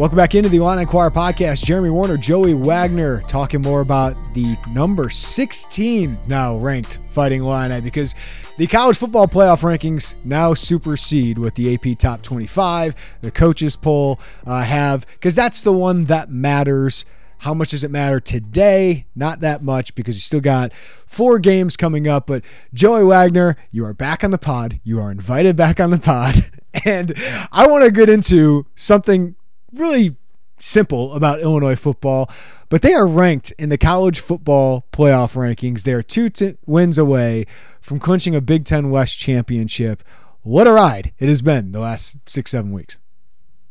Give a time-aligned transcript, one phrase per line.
[0.00, 1.62] Welcome back into the Illini Inquirer podcast.
[1.62, 8.14] Jeremy Werner, Joey Wagner talking more about the number 16 now ranked Fighting Illini because
[8.56, 14.18] the college football playoff rankings now supersede what the AP Top 25, the coaches poll
[14.46, 17.04] uh, have, because that's the one that matters.
[17.36, 19.04] How much does it matter today?
[19.14, 20.72] Not that much because you still got
[21.04, 22.26] four games coming up.
[22.26, 24.80] But Joey Wagner, you are back on the pod.
[24.82, 26.50] You are invited back on the pod.
[26.84, 27.12] And
[27.50, 29.34] I want to get into something
[29.72, 30.16] really
[30.58, 32.30] simple about Illinois football,
[32.68, 35.82] but they are ranked in the college football playoff rankings.
[35.82, 37.46] They are two t- wins away
[37.80, 40.02] from clinching a Big Ten West championship.
[40.42, 42.98] What a ride it has been the last six, seven weeks.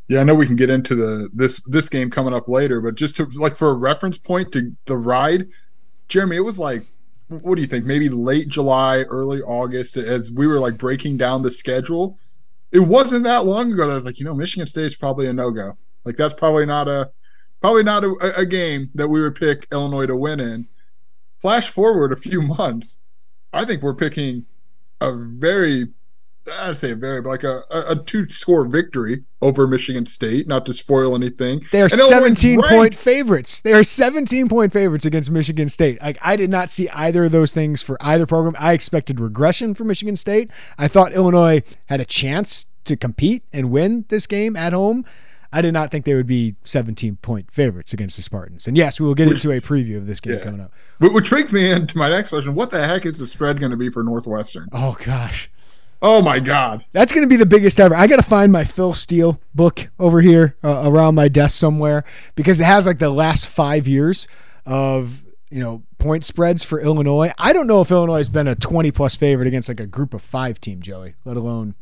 [0.07, 2.95] Yeah, I know we can get into the this this game coming up later, but
[2.95, 5.47] just to like for a reference point to the ride,
[6.07, 6.87] Jeremy, it was like
[7.29, 7.85] what do you think?
[7.85, 12.17] Maybe late July, early August, as we were like breaking down the schedule.
[12.71, 15.33] It wasn't that long ago that I was like, you know, Michigan State's probably a
[15.33, 15.77] no go.
[16.05, 17.11] Like that's probably not a
[17.61, 20.67] probably not a, a, game that we would pick Illinois to win in.
[21.39, 23.01] Flash forward a few months,
[23.51, 24.45] I think we're picking
[25.01, 25.89] a very
[26.57, 30.47] I'd say a very like a, a, two score victory over Michigan State.
[30.47, 33.61] Not to spoil anything, they are seventeen point favorites.
[33.61, 36.01] They are seventeen point favorites against Michigan State.
[36.01, 38.55] Like I did not see either of those things for either program.
[38.57, 40.51] I expected regression for Michigan State.
[40.77, 45.05] I thought Illinois had a chance to compete and win this game at home.
[45.51, 48.67] I did not think they would be 17 point favorites against the Spartans.
[48.67, 50.43] And yes, we will get which, into a preview of this game yeah.
[50.43, 50.71] coming up.
[50.99, 52.53] But which brings me into my next question.
[52.53, 54.69] What the heck is the spread going to be for Northwestern?
[54.71, 55.49] Oh, gosh.
[56.01, 56.85] Oh, my God.
[56.93, 57.95] That's going to be the biggest ever.
[57.95, 62.03] I got to find my Phil Steele book over here uh, around my desk somewhere
[62.35, 64.27] because it has like the last five years
[64.65, 67.31] of, you know, point spreads for Illinois.
[67.37, 70.13] I don't know if Illinois has been a 20 plus favorite against like a group
[70.13, 71.75] of five team, Joey, let alone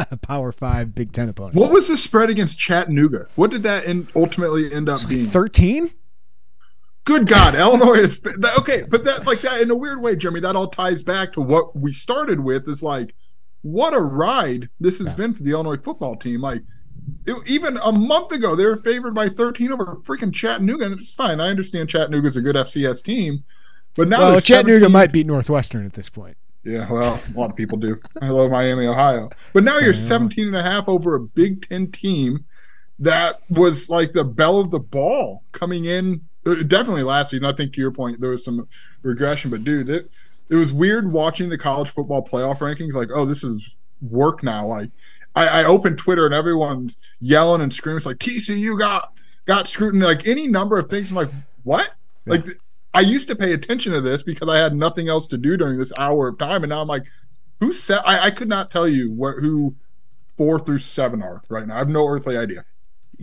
[0.22, 1.54] Power Five Big Ten opponent.
[1.54, 3.26] What was the spread against Chattanooga?
[3.36, 5.26] What did that in, ultimately end up being?
[5.26, 5.92] Thirteen.
[7.04, 8.20] Good God, Illinois is
[8.58, 10.40] okay, but that like that in a weird way, Jeremy.
[10.40, 12.68] That all ties back to what we started with.
[12.68, 13.14] Is like,
[13.62, 15.14] what a ride this has yeah.
[15.14, 16.40] been for the Illinois football team.
[16.40, 16.62] Like,
[17.26, 21.12] it, even a month ago, they were favored by 13 over freaking Chattanooga, and it's
[21.12, 21.40] fine.
[21.40, 23.42] I understand Chattanooga's a good FCS team,
[23.96, 24.92] but now well, Chattanooga 17...
[24.92, 26.36] might beat Northwestern at this point.
[26.64, 28.00] Yeah, well, a lot of people do.
[28.20, 29.30] I love Miami, Ohio.
[29.52, 32.44] But now so, you're 17 and a half over a Big Ten team
[33.00, 36.22] that was like the bell of the ball coming in.
[36.46, 37.44] Uh, definitely last season.
[37.44, 38.68] I think to your point, there was some
[39.02, 40.10] regression, but dude, it,
[40.50, 42.92] it was weird watching the college football playoff rankings.
[42.92, 43.60] Like, oh, this is
[44.00, 44.66] work now.
[44.66, 44.90] Like,
[45.34, 47.96] I, I opened Twitter and everyone's yelling and screaming.
[47.96, 49.12] It's like TCU got
[49.46, 50.04] got scrutiny.
[50.04, 51.10] Like any number of things.
[51.10, 51.30] I'm like,
[51.64, 51.90] what?
[52.26, 52.34] Yeah.
[52.34, 52.44] Like
[52.94, 55.78] I used to pay attention to this because I had nothing else to do during
[55.78, 57.04] this hour of time, and now I'm like,
[57.60, 58.02] who said?
[58.04, 59.76] I, I could not tell you what who
[60.36, 61.76] four through seven are right now.
[61.76, 62.64] I have no earthly idea.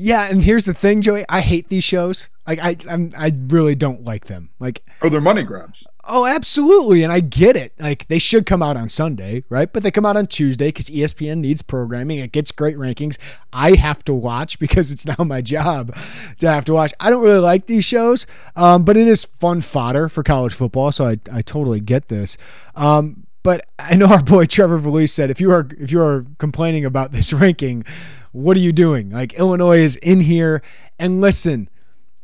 [0.01, 1.25] Yeah, and here's the thing, Joey.
[1.27, 2.29] I hate these shows.
[2.47, 4.49] Like I, I'm, I really don't like them.
[4.57, 5.85] Like, oh, they're money grabs.
[6.07, 7.73] Oh, absolutely, and I get it.
[7.77, 9.71] Like they should come out on Sunday, right?
[9.71, 12.19] But they come out on Tuesday because ESPN needs programming.
[12.19, 13.17] It gets great rankings.
[13.51, 15.93] I have to watch because it's now my job
[16.37, 16.93] to have to watch.
[17.01, 18.25] I don't really like these shows,
[18.55, 20.93] um, but it is fun fodder for college football.
[20.93, 22.37] So I, I totally get this.
[22.73, 26.25] Um, but I know our boy Trevor Valise said if you are if you are
[26.37, 27.85] complaining about this ranking
[28.31, 29.09] what are you doing?
[29.11, 30.61] Like Illinois is in here.
[30.97, 31.69] And listen,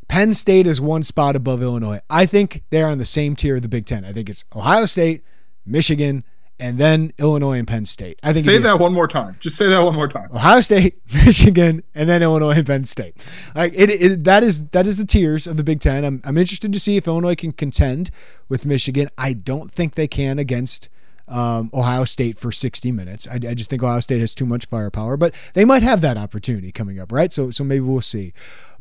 [0.08, 2.00] Penn State is one spot above Illinois.
[2.10, 4.06] I think they're on the same tier of the Big Ten.
[4.06, 5.24] I think it's Ohio State,
[5.66, 6.24] Michigan,
[6.60, 8.20] and then Illinois and Penn State.
[8.24, 9.36] I think say that one more time.
[9.40, 10.30] Just say that one more time.
[10.32, 13.26] Ohio State, Michigan, and then Illinois and Penn State.
[13.56, 16.06] Like it, it, that is that is the tiers of the Big Ten.
[16.06, 18.12] I'm I'm interested to see if Illinois can contend
[18.48, 19.10] with Michigan.
[19.18, 20.90] I don't think they can against
[21.28, 23.28] um, Ohio State for 60 minutes.
[23.28, 26.18] I, I, just think Ohio State has too much firepower, but they might have that
[26.18, 27.34] opportunity coming up, right?
[27.34, 28.34] So, so maybe we'll see.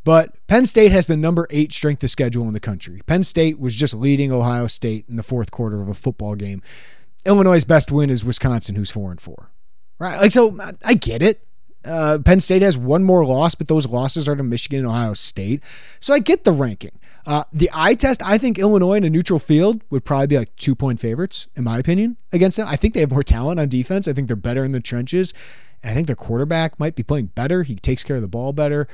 [0.04, 3.00] But Penn State has the number eight strength of schedule in the country.
[3.06, 6.60] Penn State was just leading Ohio State in the fourth quarter of a football game.
[7.24, 9.50] Illinois' best win is Wisconsin, who's four and four.
[9.98, 10.20] Right?
[10.20, 11.46] Like, so I get it.
[11.84, 15.14] Uh, Penn State has one more loss, but those losses are to Michigan and Ohio
[15.14, 15.62] State.
[16.00, 16.98] So I get the ranking.
[17.26, 20.54] Uh, the eye test, I think Illinois in a neutral field would probably be like
[20.56, 22.68] two point favorites, in my opinion, against them.
[22.68, 24.06] I think they have more talent on defense.
[24.08, 25.32] I think they're better in the trenches.
[25.82, 27.62] And I think their quarterback might be playing better.
[27.62, 28.88] He takes care of the ball better.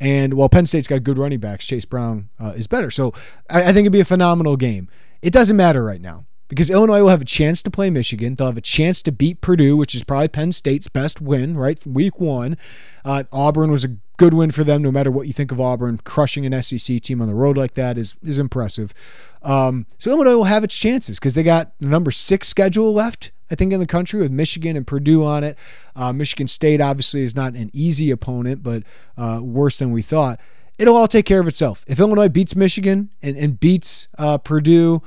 [0.00, 2.90] And while Penn State's got good running backs, Chase Brown uh, is better.
[2.90, 3.12] So
[3.48, 4.88] I, I think it'd be a phenomenal game.
[5.22, 8.34] It doesn't matter right now because Illinois will have a chance to play Michigan.
[8.34, 11.84] They'll have a chance to beat Purdue, which is probably Penn State's best win, right?
[11.86, 12.56] Week one.
[13.04, 15.98] Uh, Auburn was a good win for them, no matter what you think of Auburn.
[15.98, 18.94] Crushing an SEC team on the road like that is, is impressive.
[19.42, 23.32] Um, so Illinois will have its chances because they got the number six schedule left,
[23.50, 25.58] I think, in the country with Michigan and Purdue on it.
[25.94, 28.82] Uh, Michigan State obviously is not an easy opponent, but
[29.16, 30.40] uh, worse than we thought.
[30.78, 31.84] It'll all take care of itself.
[31.88, 35.02] If Illinois beats Michigan and, and beats uh, Purdue,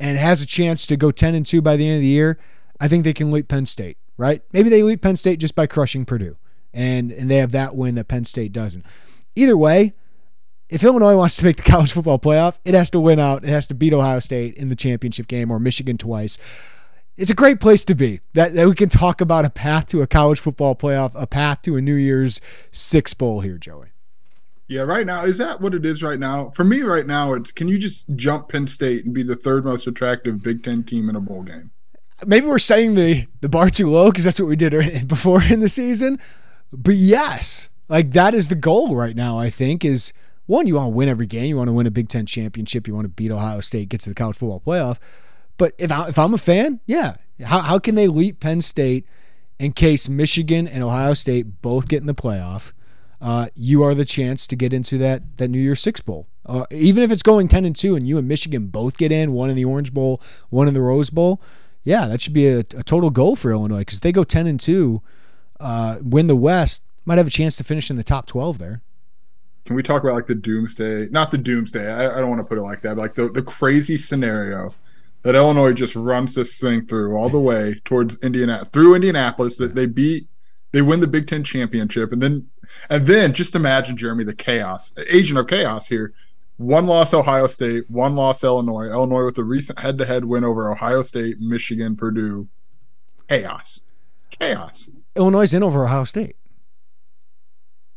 [0.00, 2.38] and has a chance to go 10 and 2 by the end of the year,
[2.80, 4.42] I think they can leap Penn State, right?
[4.52, 6.36] Maybe they leap Penn State just by crushing Purdue.
[6.72, 8.86] And and they have that win that Penn State doesn't.
[9.34, 9.92] Either way,
[10.68, 13.44] if Illinois wants to make the college football playoff, it has to win out.
[13.44, 16.38] It has to beat Ohio State in the championship game or Michigan twice.
[17.16, 18.20] It's a great place to be.
[18.32, 21.60] That, that we can talk about a path to a college football playoff, a path
[21.62, 23.89] to a New Year's Six Bowl here, Joey.
[24.70, 26.50] Yeah, right now is that what it is right now?
[26.50, 29.64] For me, right now, it's can you just jump Penn State and be the third
[29.64, 31.72] most attractive Big Ten team in a bowl game?
[32.24, 35.58] Maybe we're setting the the bar too low because that's what we did before in
[35.58, 36.20] the season.
[36.72, 39.40] But yes, like that is the goal right now.
[39.40, 40.12] I think is
[40.46, 41.46] one you want to win every game.
[41.46, 42.86] You want to win a Big Ten championship.
[42.86, 44.98] You want to beat Ohio State, get to the college football playoff.
[45.56, 49.04] But if I, if I'm a fan, yeah, how how can they leap Penn State
[49.58, 52.72] in case Michigan and Ohio State both get in the playoff?
[53.20, 56.26] Uh, you are the chance to get into that that New Year's Six Bowl.
[56.46, 59.32] Uh, even if it's going ten and two, and you and Michigan both get in,
[59.32, 61.40] one in the Orange Bowl, one in the Rose Bowl.
[61.82, 64.46] Yeah, that should be a, a total goal for Illinois because if they go ten
[64.46, 65.02] and two,
[65.58, 68.82] uh, win the West, might have a chance to finish in the top twelve there.
[69.66, 71.08] Can we talk about like the doomsday?
[71.10, 71.92] Not the doomsday.
[71.92, 72.96] I, I don't want to put it like that.
[72.96, 74.74] But like the the crazy scenario
[75.22, 79.74] that Illinois just runs this thing through all the way towards Indiana through Indianapolis that
[79.74, 80.26] they beat
[80.72, 82.48] they win the Big Ten championship, and then
[82.88, 86.12] and then just imagine Jeremy the chaos, agent of chaos here.
[86.56, 88.90] One loss Ohio State, one loss Illinois.
[88.90, 92.48] Illinois with a recent head-to-head win over Ohio State, Michigan, Purdue.
[93.28, 93.80] Chaos,
[94.30, 94.90] chaos.
[95.16, 96.36] Illinois in over Ohio State.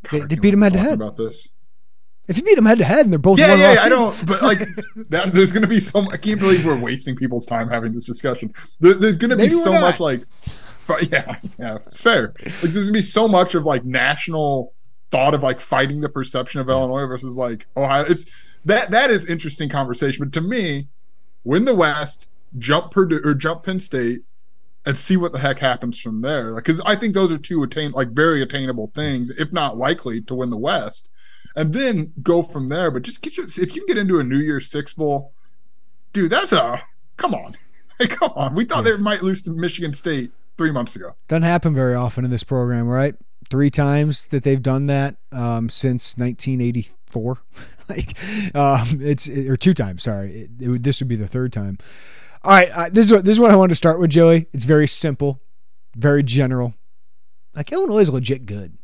[0.03, 0.93] God, they, they beat them head to head.
[0.93, 1.49] About this.
[2.27, 4.25] If you beat them head to head and they're both yeah, yeah, I don't.
[4.25, 4.59] But like,
[5.09, 6.07] that, there's going to be some.
[6.09, 8.53] I can't believe we're wasting people's time having this discussion.
[8.79, 10.23] There, there's going to be so much like
[10.87, 12.33] but yeah, yeah, it's fair.
[12.43, 14.73] Like there's gonna be so much of like national
[15.11, 18.03] thought of like fighting the perception of Illinois versus like Ohio.
[18.03, 18.25] It's
[18.65, 20.25] that that is interesting conversation.
[20.25, 20.87] But to me,
[21.43, 22.27] win the West,
[22.57, 24.21] jump Purdue or jump Penn State,
[24.85, 26.51] and see what the heck happens from there.
[26.51, 30.21] Like, because I think those are two attain like very attainable things, if not likely
[30.21, 31.07] to win the West,
[31.55, 32.91] and then go from there.
[32.91, 35.33] But just get your if you can get into a New Year's Six bowl,
[36.11, 36.81] dude, that's a
[37.17, 37.55] come on,
[37.99, 38.55] hey, come on.
[38.55, 41.15] We thought they might lose to Michigan State three months ago.
[41.27, 43.15] Doesn't happen very often in this program, right?
[43.49, 47.37] Three times that they've done that um, since 1984.
[47.89, 50.03] like um, it's or two times.
[50.03, 51.77] Sorry, it, it, this would be the third time.
[52.43, 54.47] All right, uh, this is what this is what I wanted to start with, Joey.
[54.53, 55.41] It's very simple,
[55.95, 56.73] very general.
[57.55, 58.77] Like Illinois is legit good.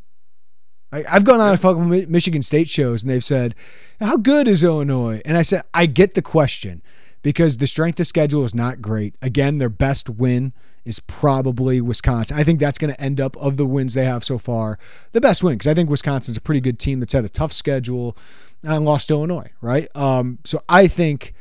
[0.92, 3.54] I, I've gone on a couple Michigan State shows and they've said,
[4.00, 6.82] "How good is Illinois?" And I said, "I get the question."
[7.22, 9.14] Because the strength of schedule is not great.
[9.20, 10.52] Again, their best win
[10.84, 12.38] is probably Wisconsin.
[12.38, 14.78] I think that's going to end up of the wins they have so far,
[15.12, 17.52] the best win because I think Wisconsin's a pretty good team that's had a tough
[17.52, 18.16] schedule
[18.62, 19.88] and lost Illinois, right?
[19.94, 21.34] Um, so I think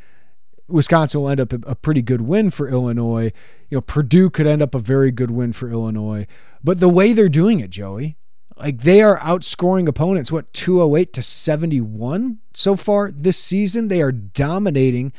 [0.67, 3.31] Wisconsin will end up a, a pretty good win for Illinois.
[3.69, 6.27] You know, Purdue could end up a very good win for Illinois,
[6.63, 8.17] but the way they're doing it, Joey,
[8.57, 13.87] like they are outscoring opponents what 208 to 71 so far this season.
[13.87, 15.13] They are dominating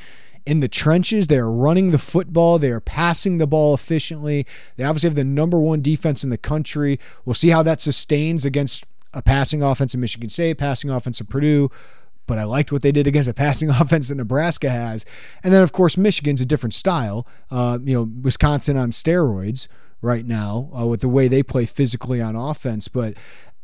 [0.51, 1.29] in the trenches.
[1.29, 2.59] They are running the football.
[2.59, 4.49] They are passing the ball efficiently.
[4.77, 6.99] They obviously have the number one defense in the country.
[7.25, 11.29] We'll see how that sustains against a passing offense in Michigan State, passing offense in
[11.29, 11.71] Purdue.
[12.27, 15.07] But I liked what they did against a passing offense that Nebraska has.
[15.45, 17.29] And then, of course, Michigan's a different style.
[17.49, 19.69] Uh, you know, Wisconsin on steroids
[20.03, 22.89] right now uh, with the way they play physically on offense.
[22.89, 23.17] But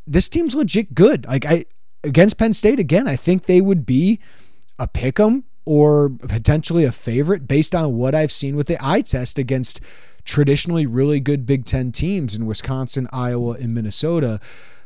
[0.07, 1.27] this team's legit good.
[1.27, 1.65] Like I
[2.05, 4.21] against Penn State again, I think they would be
[4.79, 9.03] a pick 'em or potentially a favorite based on what I've seen with the eye
[9.03, 9.81] test against
[10.25, 14.41] traditionally really good Big Ten teams in Wisconsin, Iowa, and Minnesota.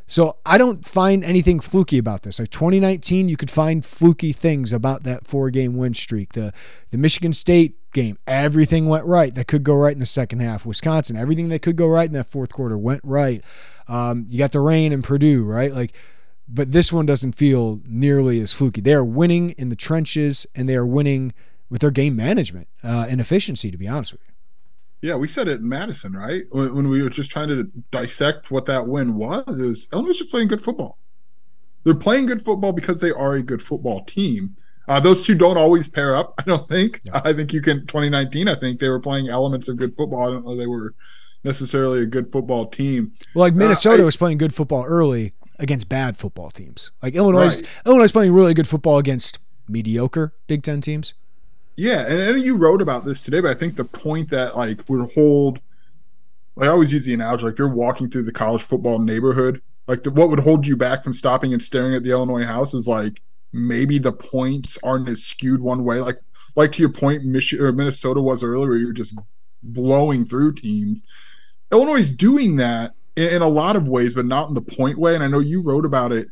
[0.06, 2.40] So I don't find anything fluky about this.
[2.40, 6.32] Like 2019, you could find fluky things about that four game win streak.
[6.32, 6.52] The
[6.90, 9.32] the Michigan State game, everything went right.
[9.34, 10.66] That could go right in the second half.
[10.66, 13.44] Wisconsin, everything that could go right in that fourth quarter went right.
[13.86, 15.72] Um, you got the rain in Purdue, right?
[15.72, 15.92] Like,
[16.52, 18.80] but this one doesn't feel nearly as fluky.
[18.80, 21.32] They are winning in the trenches and they are winning
[21.68, 23.70] with their game management uh, and efficiency.
[23.70, 24.30] To be honest with you.
[25.02, 26.42] Yeah, we said it in Madison, right?
[26.50, 30.22] When, when we were just trying to dissect what that win was, is Illinois is
[30.22, 30.98] playing good football.
[31.84, 34.56] They're playing good football because they are a good football team.
[34.88, 36.34] Uh, those two don't always pair up.
[36.38, 37.00] I don't think.
[37.04, 37.22] Yeah.
[37.24, 37.86] I think you can.
[37.86, 40.26] 2019, I think they were playing elements of good football.
[40.26, 40.94] I don't know they were
[41.44, 43.12] necessarily a good football team.
[43.34, 46.90] Well, like Minnesota uh, I, was playing good football early against bad football teams.
[47.02, 47.62] Like Illinois, right.
[47.86, 49.38] Illinois is playing really good football against
[49.68, 51.14] mediocre Big Ten teams.
[51.76, 54.88] Yeah, and, and you wrote about this today, but I think the point that like
[54.88, 55.60] would hold,
[56.56, 60.02] like I always use the analogy like you're walking through the college football neighborhood, like
[60.02, 62.86] the, what would hold you back from stopping and staring at the Illinois house is
[62.86, 66.00] like maybe the points aren't as skewed one way.
[66.00, 66.18] Like
[66.56, 69.14] like to your point, Michigan or Minnesota was earlier, you're just
[69.62, 71.02] blowing through teams.
[71.72, 74.98] Illinois is doing that in, in, a lot of ways, but not in the point
[74.98, 75.14] way.
[75.14, 76.28] And I know you wrote about it.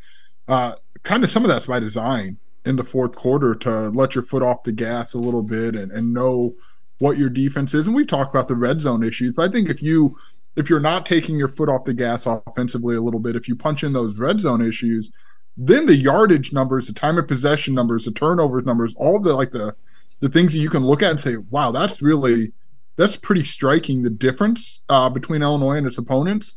[0.47, 4.25] Uh, kind of some of that's by design in the fourth quarter to let your
[4.25, 6.55] foot off the gas a little bit and, and know
[6.99, 7.87] what your defense is.
[7.87, 10.19] And we've talked about the red zone issues, but I think if you
[10.57, 13.55] if you're not taking your foot off the gas offensively a little bit, if you
[13.55, 15.09] punch in those red zone issues,
[15.57, 19.53] then the yardage numbers, the time of possession numbers, the turnovers numbers, all the like
[19.53, 19.77] the
[20.21, 22.53] the things that you can look at and say, wow, that's really
[22.97, 26.57] that's pretty striking the difference uh, between Illinois and its opponents.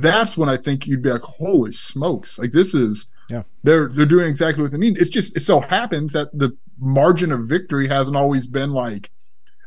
[0.00, 3.42] That's when I think you'd be like, holy smokes, like this is yeah.
[3.62, 4.98] They're they're doing exactly what they need.
[4.98, 9.10] It's just it so happens that the margin of victory hasn't always been like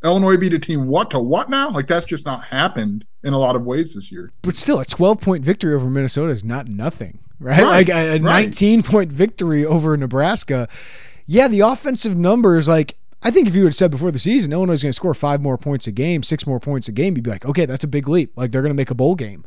[0.03, 1.69] Illinois beat a team what to what now?
[1.69, 4.31] Like that's just not happened in a lot of ways this year.
[4.41, 7.61] But still, a 12 point victory over Minnesota is not nothing, right?
[7.61, 8.45] right like a, a right.
[8.45, 10.67] 19 point victory over Nebraska.
[11.25, 14.73] Yeah, the offensive numbers, like I think if you had said before the season Illinois
[14.73, 17.23] is going to score five more points a game, six more points a game, you'd
[17.23, 18.31] be like, okay, that's a big leap.
[18.35, 19.43] Like they're going to make a bowl game.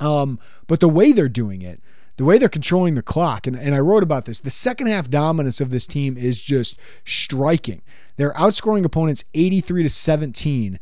[0.00, 1.80] Um, but the way they're doing it,
[2.16, 5.10] the way they're controlling the clock, and, and I wrote about this, the second half
[5.10, 7.82] dominance of this team is just striking.
[8.16, 10.78] They're outscoring opponents 83 to 17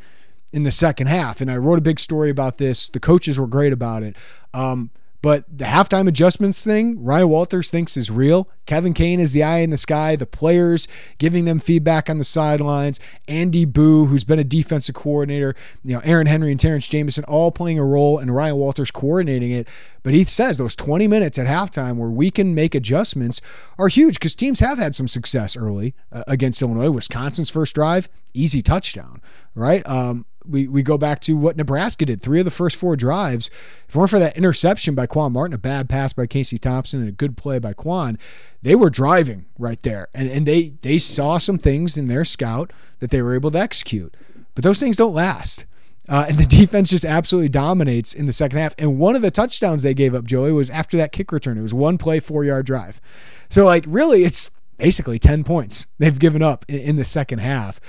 [0.52, 1.40] in the second half.
[1.40, 2.88] And I wrote a big story about this.
[2.90, 4.16] The coaches were great about it.
[4.52, 4.90] Um,
[5.23, 8.49] but the halftime adjustments thing, Ryan Walters thinks is real.
[8.67, 10.17] Kevin Kane is the eye in the sky.
[10.17, 10.88] The players
[11.19, 12.99] giving them feedback on the sidelines.
[13.29, 17.52] Andy Buh, who's been a defensive coordinator, you know, Aaron Henry and Terrance Jamison all
[17.52, 19.69] playing a role, and Ryan Walters coordinating it.
[20.02, 23.41] But he says those 20 minutes at halftime where we can make adjustments
[23.79, 26.91] are huge because teams have had some success early uh, against Illinois.
[26.91, 29.23] Wisconsin's first drive, easy touchdown,
[29.55, 29.87] right?
[29.88, 32.22] Um, we, we go back to what Nebraska did.
[32.22, 33.49] Three of the first four drives.
[33.88, 37.00] If it weren't for that interception by Quan Martin, a bad pass by Casey Thompson,
[37.00, 38.18] and a good play by Quan,
[38.62, 40.08] they were driving right there.
[40.14, 43.58] And, and they, they saw some things in their scout that they were able to
[43.58, 44.14] execute.
[44.54, 45.64] But those things don't last.
[46.08, 48.75] Uh, and the defense just absolutely dominates in the second half.
[48.78, 51.58] And one of the touchdowns they gave up, Joey, was after that kick return.
[51.58, 53.00] It was one play, four yard drive.
[53.49, 57.80] So, like, really, it's basically 10 points they've given up in, in the second half.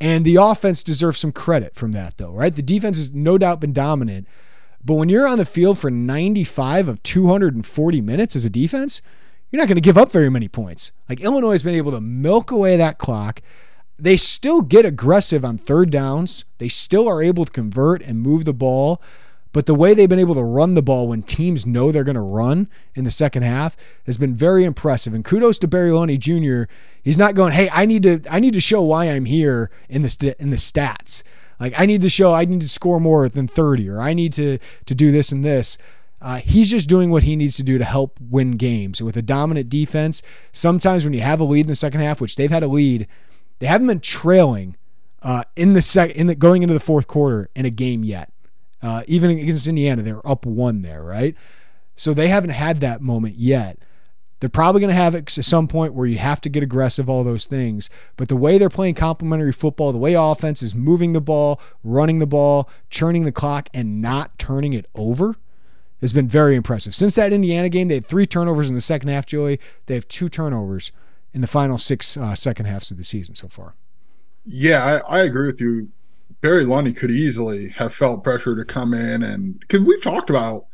[0.00, 2.54] And the offense deserves some credit from that, though, right?
[2.54, 4.26] The defense has no doubt been dominant.
[4.82, 9.02] But when you're on the field for 95 of 240 minutes as a defense,
[9.50, 10.92] you're not going to give up very many points.
[11.08, 13.42] Like Illinois has been able to milk away that clock.
[13.98, 16.46] They still get aggressive on third downs.
[16.56, 19.02] They still are able to convert and move the ball.
[19.52, 22.14] But the way they've been able to run the ball when teams know they're going
[22.14, 23.76] to run in the second half
[24.06, 25.12] has been very impressive.
[25.12, 26.72] And kudos to Barry Lunney Jr.
[27.02, 30.02] He's not going, "Hey, I need to I need to show why I'm here in
[30.02, 31.22] the st- in the stats.
[31.58, 34.32] Like I need to show I need to score more than 30 or I need
[34.34, 35.78] to to do this and this."
[36.22, 39.02] Uh, he's just doing what he needs to do to help win games.
[39.02, 42.36] With a dominant defense, sometimes when you have a lead in the second half, which
[42.36, 43.06] they've had a lead,
[43.58, 44.76] they haven't been trailing
[45.22, 48.30] uh, in the sec in the going into the fourth quarter in a game yet.
[48.82, 51.36] Uh, even against Indiana, they're up one there, right?
[51.96, 53.78] So they haven't had that moment yet.
[54.40, 57.10] They're probably going to have it at some point where you have to get aggressive,
[57.10, 57.90] all those things.
[58.16, 62.20] But the way they're playing complementary football, the way offense is moving the ball, running
[62.20, 65.36] the ball, churning the clock, and not turning it over
[66.00, 66.94] has been very impressive.
[66.94, 69.60] Since that Indiana game, they had three turnovers in the second half, Joey.
[69.84, 70.92] They have two turnovers
[71.34, 73.74] in the final six uh, second halves of the season so far.
[74.46, 75.90] Yeah, I, I agree with you.
[76.40, 80.66] Barry Lunney could easily have felt pressure to come in and because we've talked about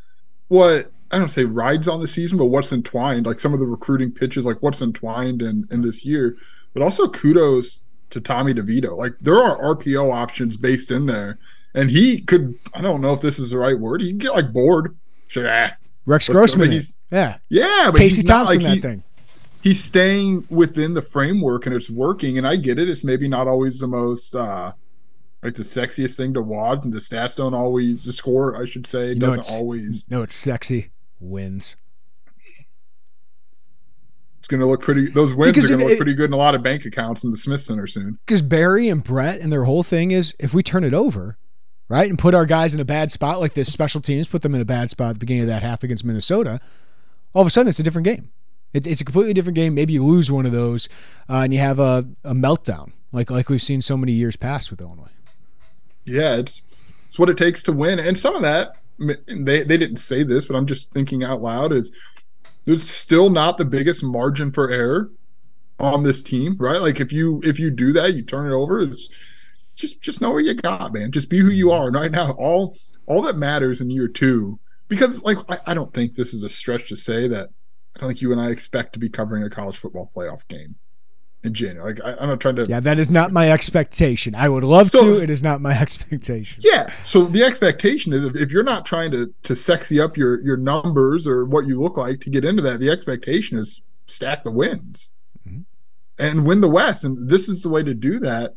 [0.49, 3.67] what I don't say rides on the season, but what's entwined, like some of the
[3.67, 6.37] recruiting pitches, like what's entwined in, in this year.
[6.75, 7.81] But also kudos
[8.11, 8.97] to Tommy DeVito.
[8.97, 11.39] Like there are RPO options based in there.
[11.75, 12.59] and he could.
[12.75, 14.01] I don't know if this is the right word.
[14.03, 14.97] He get like bored.
[15.29, 15.73] Sure, ah.
[16.07, 16.71] Rex Grossman.
[17.11, 17.39] Yeah.
[17.49, 17.91] Yeah.
[17.91, 19.03] But Casey Thompson, like, that he, thing.
[19.63, 22.39] He's staying within the framework and it's working.
[22.39, 22.89] And I get it.
[22.89, 24.73] It's maybe not always the most uh
[25.47, 28.61] like the sexiest thing to watch, and the stats don't always the score.
[28.61, 30.05] I should say you doesn't always.
[30.11, 30.91] No, it's sexy.
[31.21, 31.76] Wins.
[34.41, 35.07] It's going to look pretty.
[35.07, 36.85] Those wins because are going to look it, pretty good in a lot of bank
[36.85, 38.19] accounts in the Smith Center soon.
[38.26, 41.38] Because Barry and Bret and their whole thing is if we turn it over,
[41.88, 44.55] right, and put our guys in a bad spot like this, special teams put them
[44.55, 46.61] in a bad spot at the beginning of that half against Minnesota.
[47.35, 48.33] All of a sudden, it's a different game.
[48.73, 49.75] It's, it's a completely different game.
[49.75, 50.88] Maybe you lose one of those,
[51.29, 54.71] uh, and you have a, a meltdown like like we've seen so many years past
[54.71, 55.11] with Illinois.
[56.07, 56.63] Yeah, it's
[57.07, 60.47] it's what it takes to win, and some of that they they didn't say this,
[60.47, 61.91] but I'm just thinking out loud is
[62.65, 65.11] there's still not the biggest margin for error
[65.79, 66.81] on this team, right?
[66.81, 68.81] Like if you if you do that, you turn it over.
[68.81, 69.11] It's
[69.75, 71.13] just just know what you got, man.
[71.13, 71.89] Just be who you are.
[71.89, 74.59] And right now, all all that matters in year two,
[74.89, 77.51] because like I, I don't think this is a stretch to say that
[77.95, 80.77] I don't think you and I expect to be covering a college football playoff game
[81.47, 81.95] in January.
[81.95, 82.67] Like I, am not trying to.
[82.69, 84.35] Yeah, that is not my expectation.
[84.35, 85.23] I would love so, to.
[85.23, 86.61] It is not my expectation.
[86.62, 86.93] Yeah.
[87.05, 90.57] So the expectation is if, if you're not trying to to sexy up your your
[90.57, 94.50] numbers or what you look like to get into that, the expectation is stack the
[94.50, 95.12] wins
[95.49, 95.61] mm-hmm.
[96.19, 97.05] and win the West.
[97.05, 98.57] And this is the way to do that.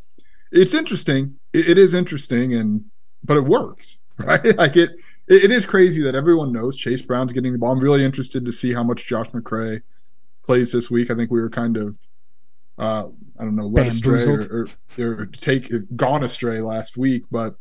[0.51, 1.37] It's interesting.
[1.53, 2.85] it, it is interesting, and
[3.23, 4.57] but it works, right?
[4.57, 4.91] like it.
[5.27, 7.71] It is crazy that everyone knows Chase Brown's getting the ball.
[7.71, 9.83] I'm really interested to see how much Josh McCray
[10.43, 11.11] plays this week.
[11.11, 11.95] I think we were kind of
[12.79, 14.67] uh, I don't know, led astray or,
[14.97, 17.55] or, or, take gone astray last week, but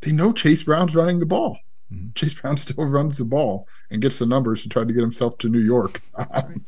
[0.00, 1.58] they know Chase Brown's running the ball.
[1.92, 2.08] Mm-hmm.
[2.14, 5.38] Chase Brown still runs the ball and gets the numbers to try to get himself
[5.38, 6.02] to New York.
[6.18, 6.42] That's, right.
[6.42, 6.60] That's,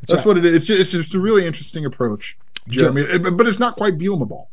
[0.00, 0.26] That's right.
[0.26, 0.56] what it is.
[0.56, 2.36] It's just, it's just, a really interesting approach,
[2.68, 3.06] Jeremy.
[3.06, 3.30] Joe.
[3.30, 4.50] but it's not quite Bielema ball.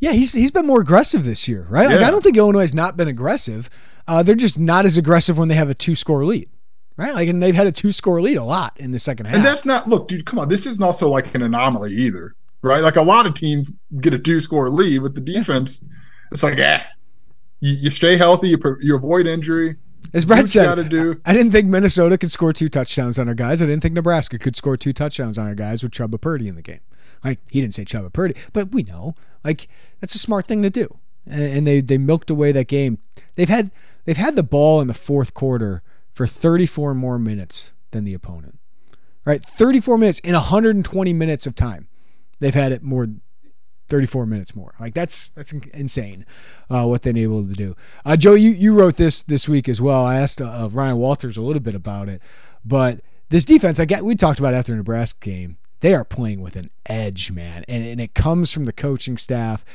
[0.00, 1.88] Yeah, he's he's been more aggressive this year, right?
[1.88, 1.96] Yeah.
[1.96, 3.70] Like I don't think Illinois has not been aggressive.
[4.06, 6.50] Uh, they're just not as aggressive when they have a two score lead
[6.96, 7.14] right?
[7.14, 9.36] Like, and they've had a two score lead a lot in the second half.
[9.36, 10.48] And that's not, look, dude, come on.
[10.48, 12.82] This isn't also like an anomaly either, right?
[12.82, 13.68] Like, a lot of teams
[14.00, 15.84] get a two score lead with the defense.
[16.32, 16.84] It's like, yeah,
[17.60, 19.76] you, you, stay healthy, you, you avoid injury.
[20.12, 21.20] As Bret said, do.
[21.24, 23.62] I didn't think Minnesota could score two touchdowns on our guys.
[23.62, 26.54] I didn't think Nebraska could score two touchdowns on our guys with Chubba Purdy in
[26.54, 26.80] the game.
[27.24, 29.66] Like, he didn't say Chubba Purdy, but we know, like,
[30.00, 30.98] that's a smart thing to do.
[31.26, 32.98] And they, they milked away that game.
[33.36, 33.70] They've had
[34.04, 35.82] they've had the ball in the fourth quarter
[36.14, 38.58] for 34 more minutes than the opponent.
[39.24, 39.42] Right?
[39.42, 41.88] 34 minutes in 120 minutes of time.
[42.40, 43.08] They've had it more
[43.88, 44.74] 34 minutes more.
[44.80, 46.26] Like that's that's insane
[46.70, 47.74] uh, what they've been able to do.
[48.04, 50.04] Uh, Joe, you, you wrote this this week as well.
[50.04, 52.22] I asked uh, Ryan Walters a little bit about it,
[52.64, 55.58] but this defense, I get we talked about after the Nebraska game.
[55.80, 59.66] They are playing with an edge, man, and, and it comes from the coaching staff.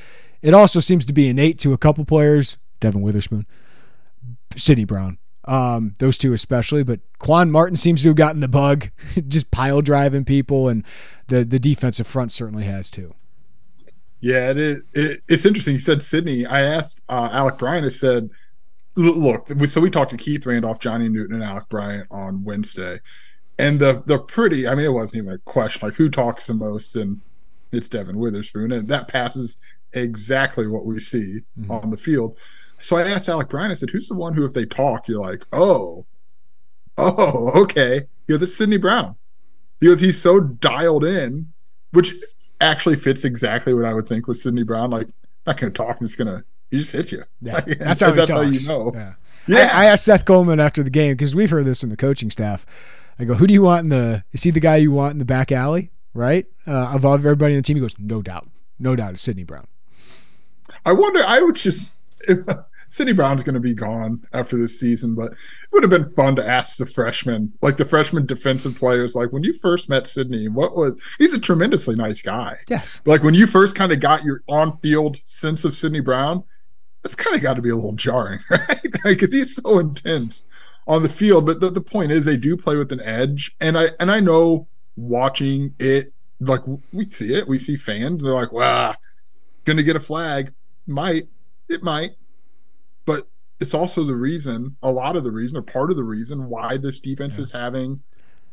[0.41, 3.45] It also seems to be innate to a couple players, Devon Witherspoon,
[4.55, 6.83] Sidney Brown, um, those two especially.
[6.83, 8.89] But Quan Martin seems to have gotten the bug,
[9.27, 10.83] just pile driving people, and
[11.27, 13.15] the the defensive front certainly has too.
[14.21, 14.77] Yeah, it is.
[14.93, 15.75] It, it's interesting.
[15.75, 16.45] You said Sidney.
[16.45, 17.85] I asked uh, Alec Bryant.
[17.85, 18.29] I said,
[18.95, 22.99] "Look, so we talked to Keith Randolph, Johnny Newton, and Alec Bryant on Wednesday,
[23.57, 24.67] and the the pretty.
[24.67, 27.21] I mean, it wasn't even a question like who talks the most, and
[27.71, 29.57] it's Devon Witherspoon, and that passes
[29.93, 31.71] exactly what we see mm-hmm.
[31.71, 32.35] on the field.
[32.81, 35.19] So I asked Alec Bryant, I said, who's the one who, if they talk, you're
[35.19, 36.05] like, oh,
[36.97, 38.07] oh, okay.
[38.27, 39.15] He goes, it's Sidney Brown.
[39.79, 41.51] He goes, he's so dialed in,
[41.91, 42.13] which
[42.61, 44.89] actually fits exactly what I would think with Sidney Brown.
[44.89, 45.07] Like,
[45.47, 47.23] not going to talk, I'm just going to, he just hits you.
[47.41, 48.29] Yeah, that's how that's talks.
[48.29, 48.91] how you know.
[48.93, 49.13] Yeah.
[49.47, 49.69] yeah.
[49.73, 52.29] I, I asked Seth Coleman after the game because we've heard this in the coaching
[52.29, 52.65] staff.
[53.17, 55.17] I go, who do you want in the, is he the guy you want in
[55.17, 56.45] the back alley, right?
[56.65, 57.75] Uh, of everybody in the team?
[57.75, 58.47] He goes, no doubt.
[58.79, 59.67] No doubt it's Sidney Brown.
[60.85, 62.39] I wonder, I would just, if,
[62.89, 65.37] Sidney Brown's going to be gone after this season, but it
[65.71, 69.43] would have been fun to ask the freshmen, like the freshman defensive players, like when
[69.43, 72.57] you first met Sidney, what was he's a tremendously nice guy.
[72.67, 72.99] Yes.
[73.05, 76.43] Like when you first kind of got your on field sense of Sidney Brown,
[77.03, 79.05] that's kind of got to be a little jarring, right?
[79.05, 80.45] like he's so intense
[80.87, 81.45] on the field.
[81.45, 83.55] But the, the point is they do play with an edge.
[83.61, 88.33] And I and I know watching it, like we see it, we see fans, they're
[88.33, 88.95] like, wow,
[89.65, 90.53] gonna get a flag.
[90.87, 91.27] Might,
[91.69, 92.28] it might but
[93.59, 96.77] it's also the reason, a lot of the reason, or part of the reason why
[96.77, 97.43] this defense yeah.
[97.43, 98.01] is having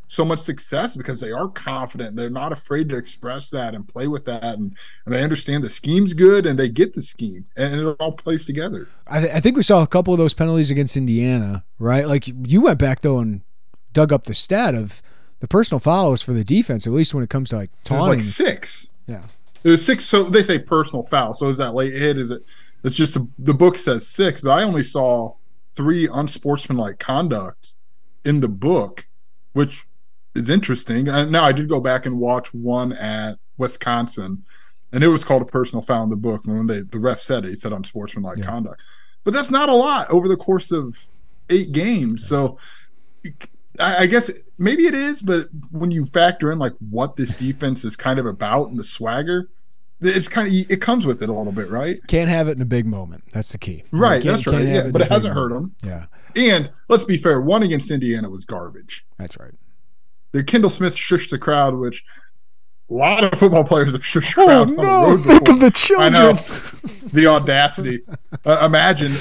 [0.09, 2.17] so much success because they are confident.
[2.17, 4.45] They're not afraid to express that and play with that.
[4.45, 8.13] And, and they understand the scheme's good and they get the scheme and it all
[8.13, 8.89] plays together.
[9.09, 12.07] I, th- I think we saw a couple of those penalties against Indiana, right?
[12.07, 13.43] Like you went back though and
[13.93, 15.03] dug up the stat of
[15.41, 18.19] the personal fouls for the defense, at least when it comes to like taunting.
[18.19, 18.89] like six.
[19.07, 19.25] Yeah.
[19.65, 20.05] It was six.
[20.05, 21.35] So they say personal foul.
[21.35, 22.17] So is that late hit?
[22.17, 22.43] Is it
[22.87, 25.35] It's just a, the book says six, but I only saw
[25.75, 27.75] three unsportsmanlike conduct
[28.25, 29.09] in the book,
[29.55, 29.85] which
[30.37, 31.09] is interesting.
[31.09, 34.45] And now I did go back and watch one at Wisconsin,
[34.93, 36.45] and it was called a personal foul in the book.
[36.47, 38.47] And when they the ref said it, he said unsportsmanlike yeah.
[38.47, 38.81] conduct,
[39.25, 40.97] but that's not a lot over the course of
[41.51, 42.25] eight games.
[42.25, 42.57] So
[43.81, 47.85] I, I guess maybe it is, but when you factor in like what this defense
[47.85, 49.49] is kind of about and the swagger,
[50.01, 52.01] it's kind of it comes with it a little bit, right?
[52.07, 53.25] Can't have it in a big moment.
[53.33, 53.85] That's the key.
[53.91, 54.23] Right.
[54.23, 54.67] That's right.
[54.67, 55.75] Yeah, but it hasn't hurt them.
[55.83, 56.07] Yeah.
[56.35, 59.07] And let's be fair, one against Indiana was garbage.
[59.17, 59.55] That's right.
[60.33, 62.05] The Kendall Smith shushed the crowd, which
[62.91, 64.89] a lot of football players have shushed crowds oh, no.
[64.89, 65.55] on the road Think before.
[65.55, 66.15] of the children.
[66.15, 66.33] I know.
[67.13, 68.03] the audacity.
[68.45, 69.17] Uh, imagine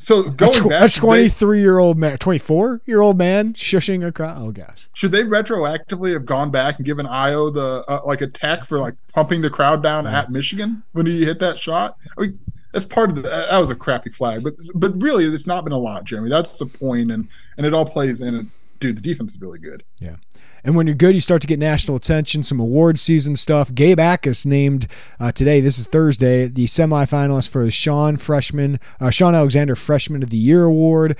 [0.00, 4.38] so going a, back, a twenty-three-year-old man, twenty-four-year-old man shushing a crowd.
[4.40, 4.88] Oh gosh!
[4.94, 8.78] Should they retroactively have gone back and given Ayo the uh, like a tech for
[8.78, 10.20] like pumping the crowd down yeah.
[10.20, 11.96] at Michigan when he hit that shot?
[12.16, 12.40] I mean,
[12.72, 15.72] that's part of the, that was a crappy flag, but but really, it's not been
[15.72, 16.30] a lot, Jeremy.
[16.30, 18.34] That's the point, and and it all plays in.
[18.34, 19.84] And dude, the defense is really good.
[20.00, 20.16] Yeah.
[20.64, 23.74] And when you're good, you start to get national attention, some award season stuff.
[23.74, 24.86] Gabe Jacas named
[25.18, 30.22] uh, today, this is Thursday, the semifinalist for the Shaun Freshman, uh, Shaun Alexander Freshman
[30.22, 31.16] of the Year Award.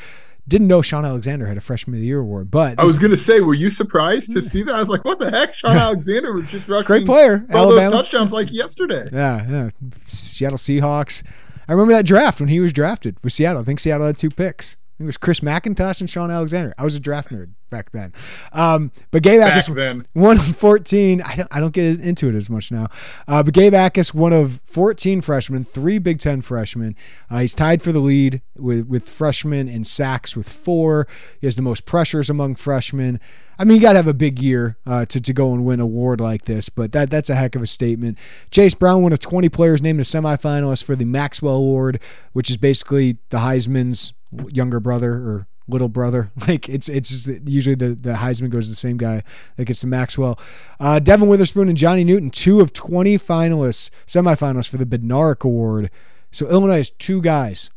[0.48, 3.12] Didn't know Shaun Alexander had a Freshman of the Year award, but I was going
[3.12, 4.74] to say, were you surprised to see that?
[4.74, 7.90] I was like, "What the heck?" Shaun Alexander was just great player, all Alabama.
[7.90, 9.06] those touchdowns like yesterday.
[9.12, 9.70] Yeah, yeah.
[10.06, 11.22] Seattle Seahawks.
[11.68, 13.62] I remember that draft when he was drafted with Seattle.
[13.62, 14.76] I think Seattle had two picks.
[15.00, 16.74] It was Chris McIntosh and Shaun Alexander.
[16.76, 18.12] I was a draft nerd back then.
[18.52, 19.40] Um, but Gabe
[19.74, 20.02] then.
[20.12, 21.22] one of 14.
[21.22, 22.88] I don't, I don't get into it as much now.
[23.26, 26.96] Uh, but Gabe Jacas, one of 14 freshmen, three Big Ten freshmen.
[27.30, 31.08] Uh, he's tied for the lead with, with freshmen in sacks with four.
[31.40, 33.20] He has the most pressures among freshmen.
[33.58, 35.80] I mean, you got to have a big year uh, to, to go and win
[35.80, 38.18] an award like this, but that that's a heck of a statement.
[38.50, 42.00] Chase Brown, one of 20 players named a semifinalist for the Maxwell Award,
[42.32, 44.14] which is basically the Heisman's
[44.50, 46.30] younger brother or little brother.
[46.48, 49.22] Like it's it's usually the the Heisman goes to the same guy
[49.56, 50.38] that gets the Maxwell.
[50.80, 55.90] Uh, Devon Witherspoon and Johnny Newton, two of twenty finalists, semifinalists for the Bednarik Award.
[56.30, 57.70] So Illinois has two guys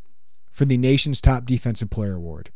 [0.49, 2.51] for the nation's top defensive player award.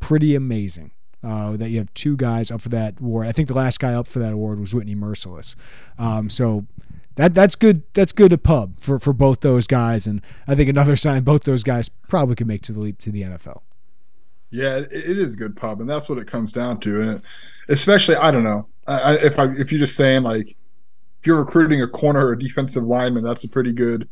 [0.00, 0.92] Pretty amazing.
[1.20, 3.26] Uh, that you have two guys up for that award.
[3.26, 5.56] I think the last guy up for that award was Whitney Mercilus.
[5.98, 6.66] Um, so
[7.18, 7.82] that that's good.
[7.94, 11.42] That's good to pub for for both those guys, and I think another sign both
[11.42, 13.62] those guys probably could make to the leap to the NFL.
[14.50, 17.02] Yeah, it, it is good pub, and that's what it comes down to.
[17.02, 17.22] And it,
[17.68, 21.82] especially, I don't know, I, if I if you're just saying like if you're recruiting
[21.82, 24.08] a corner or a defensive lineman, that's a pretty good,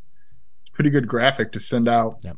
[0.73, 2.37] pretty good graphic to send out yep.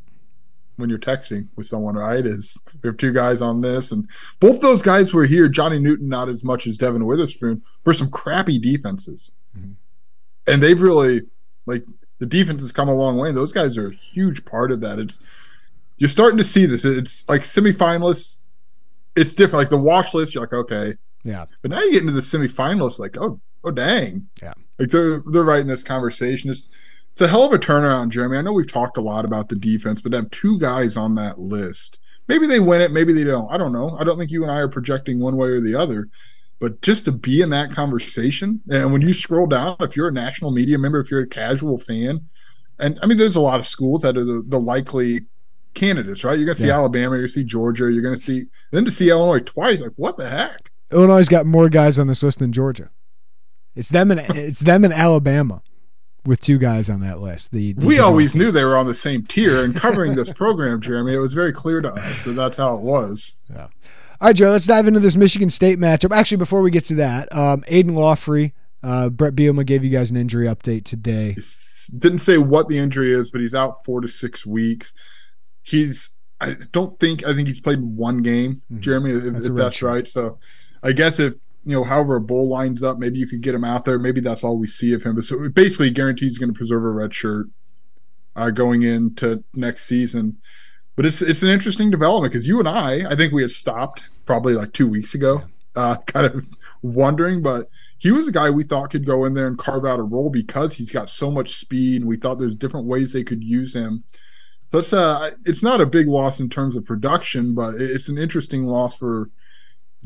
[0.75, 1.95] when you're texting with someone.
[1.95, 2.27] Right?
[2.27, 4.07] Is we have two guys on this, and
[4.39, 5.47] both those guys were here.
[5.47, 9.71] Johnny Newton, not as much as Devon Witherspoon, for some crappy defenses, mm-hmm.
[10.49, 11.21] And they've really
[11.65, 11.83] like
[12.19, 13.31] the defense has come a long way.
[13.31, 14.99] Those guys are a huge part of that.
[14.99, 15.19] It's
[15.97, 16.85] you're starting to see this.
[16.85, 18.51] It's like semifinalists.
[19.15, 19.57] It's different.
[19.57, 21.45] Like the watch list, you're like, okay, yeah.
[21.61, 24.53] But now you get into the semifinalists, like, oh, oh, dang, yeah.
[24.77, 26.49] Like they're they're right in this conversation.
[26.49, 26.69] It's
[27.11, 28.37] it's a hell of a turnaround, Jeremy.
[28.37, 31.15] I know we've talked a lot about the defense, but to have two guys on
[31.15, 33.51] that list, maybe they win it, maybe they don't.
[33.51, 33.97] I don't know.
[33.99, 36.09] I don't think you and I are projecting one way or the other.
[36.59, 40.13] But just to be in that conversation, and when you scroll down, if you're a
[40.13, 42.27] national media member, if you're a casual fan,
[42.77, 45.21] and I mean, there's a lot of schools that are the, the likely
[45.73, 46.37] candidates, right?
[46.37, 46.75] You're going to see yeah.
[46.75, 49.81] Alabama, you're going to see Georgia, you're going to see then to see Illinois twice.
[49.81, 50.69] Like, what the heck?
[50.91, 52.89] Illinois got more guys on this list than Georgia.
[53.75, 55.61] It's them and it's them and Alabama
[56.25, 57.51] with two guys on that list.
[57.51, 60.81] The, the we always knew they were on the same tier, and covering this program,
[60.81, 63.33] Jeremy, it was very clear to us that that's how it was.
[63.49, 63.67] Yeah.
[64.21, 64.49] All right, Joe.
[64.49, 66.15] Let's dive into this Michigan State matchup.
[66.15, 68.53] Actually, before we get to that, um, Aidan Laughery,
[68.83, 71.35] uh, Bret Bielema gave you guys an injury update today.
[71.97, 74.93] Didn't say what the injury is, but he's out four to six weeks
[75.69, 78.81] he's I don't think I think he's played one game, mm-hmm.
[78.81, 80.07] Jeremy, if that's, if that's right.
[80.07, 80.39] So
[80.81, 81.33] I guess if
[81.65, 83.99] you know, however a bowl lines up, maybe you could get him out there.
[83.99, 85.15] Maybe that's all we see of him.
[85.15, 87.47] But so basically guarantees going to preserve a red shirt
[88.35, 90.37] uh, going into next season.
[90.99, 94.01] But it's it's an interesting development because you and I, I think we had stopped
[94.25, 96.45] probably like two weeks ago, uh, kind of
[96.81, 99.99] wondering, but he was a guy we thought could go in there and carve out
[99.99, 102.01] a role because he's got so much speed.
[102.01, 104.03] And we thought there's different ways they could use him.
[104.73, 108.17] So it's uh it's not a big loss in terms of production, but it's an
[108.17, 109.29] interesting loss for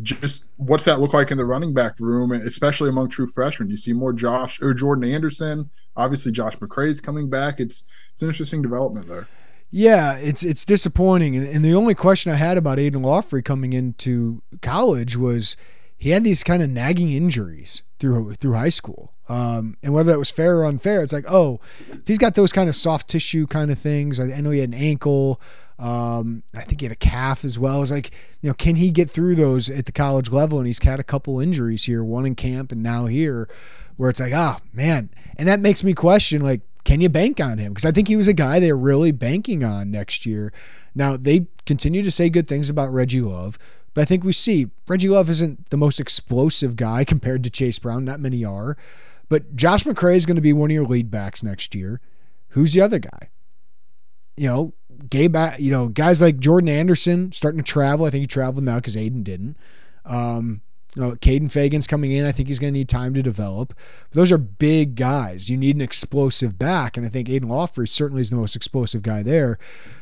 [0.03, 3.71] just what's that look like in the running back room, especially among true freshmen.
[3.71, 5.71] You see more Josh or Jordan Anderson.
[5.97, 7.59] Obviously, Josh McCray is coming back.
[7.59, 9.27] It's it's an interesting development there.
[9.75, 11.35] Yeah, it's it's disappointing.
[11.35, 15.57] And, and the only question I had about Aidan Laughery coming into college was
[15.97, 19.15] he had these kind of nagging injuries through through high school.
[19.27, 21.59] Um, and whether that was fair or unfair, it's like, oh,
[21.91, 24.59] if he's got those kind of soft tissue kind of things, I, I know he
[24.59, 25.41] had an ankle.
[25.79, 27.81] Um, I think he had a calf as well.
[27.81, 30.59] It's like, you know, can he get through those at the college level?
[30.59, 33.49] And he's had a couple injuries here, one in camp and now here,
[33.97, 35.09] where it's like, ah, oh, man.
[35.37, 37.73] And that makes me question, like, can you bank on him?
[37.73, 40.51] Because I think he was a guy they're really banking on next year.
[40.95, 43.57] Now, they continue to say good things about Reggie Love,
[43.93, 47.79] but I think we see Reggie Love isn't the most explosive guy compared to Chase
[47.79, 48.05] Brown.
[48.05, 48.77] Not many are.
[49.29, 52.01] But Josh McCray is going to be one of your lead backs next year.
[52.49, 53.29] Who's the other guy?
[54.35, 54.73] You know,
[55.09, 58.05] Gabe, you know, guys like Jordan Anderson starting to travel.
[58.05, 59.57] I think he traveled now because Aidan didn't.
[60.05, 60.61] Um,
[60.97, 62.25] Oh, you know, Kaden Feagin's coming in.
[62.25, 63.73] I think he's going to need time to develop.
[64.09, 65.49] But those are big guys.
[65.49, 69.01] You need an explosive back, and I think Aidan Laughery certainly is the most explosive
[69.01, 69.57] guy there.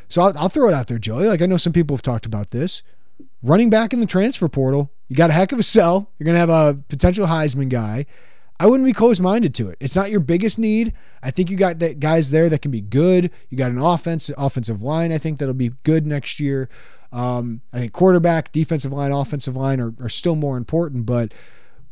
[0.10, 1.28] So I'll, I'll throw it out there, Joey.
[1.28, 2.84] Like I know some people have talked about this.
[3.44, 6.12] Running back in the transfer portal, you got a heck of a sell.
[6.18, 8.06] You're going to have a potential Heisman guy.
[8.60, 9.78] I wouldn't be closed minded to it.
[9.80, 10.94] It's not your biggest need.
[11.24, 13.32] I think you got that guys there that can be good.
[13.50, 15.12] You got an offense, offensive line.
[15.12, 16.70] I think that'll be good next year.
[17.12, 21.06] Um, I think quarterback, defensive line, offensive line are, are still more important.
[21.06, 21.34] But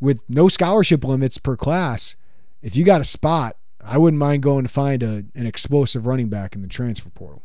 [0.00, 2.16] with no scholarship limits per class,
[2.62, 6.28] if you got a spot, I wouldn't mind going to find a, an explosive running
[6.28, 7.42] back in the transfer portal.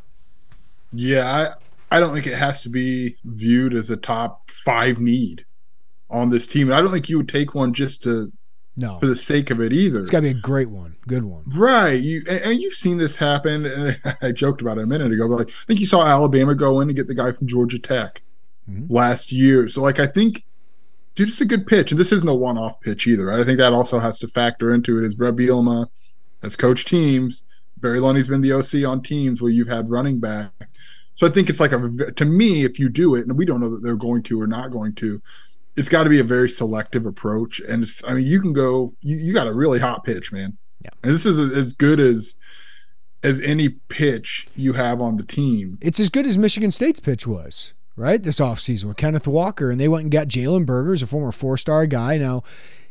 [0.91, 1.55] Yeah,
[1.91, 5.45] I, I don't think it has to be viewed as a top five need
[6.09, 6.71] on this team.
[6.71, 8.31] I don't think you would take one just to
[8.77, 9.99] no, for the sake of it either.
[9.99, 11.43] It's got to be a great one, good one.
[11.47, 12.01] Right.
[12.01, 13.65] You and, and, you've seen this happen.
[13.65, 16.55] And I joked about it a minute ago, but like I think you saw Alabama
[16.55, 18.21] go in and get the guy from Georgia Tech
[18.69, 18.91] mm-hmm.
[18.91, 19.69] last year.
[19.69, 20.43] So like I think,
[21.15, 23.27] dude, it's a good pitch, and this isn't a one-off pitch either.
[23.27, 23.39] Right?
[23.39, 25.05] I think that also has to factor into it.
[25.05, 25.87] As Bret Bielema
[26.41, 27.43] has coached teams,
[27.77, 30.51] Barry Lunney's been the OC on teams where you've had running back.
[31.15, 33.61] So I think it's like a to me, if you do it, and we don't
[33.61, 35.21] know that they're going to or not going to,
[35.75, 37.59] it's got to be a very selective approach.
[37.59, 40.57] And it's, I mean, you can go, you, you got a really hot pitch, man.
[40.81, 40.91] Yeah.
[41.03, 42.35] And this is as good as
[43.23, 45.79] as any pitch you have on the team.
[45.81, 48.21] It's as good as Michigan State's pitch was, right?
[48.21, 49.71] This offseason with Kenneth Walker.
[49.71, 52.19] And they went and got Jalen Burgers, a former four star guy.
[52.19, 52.43] Now,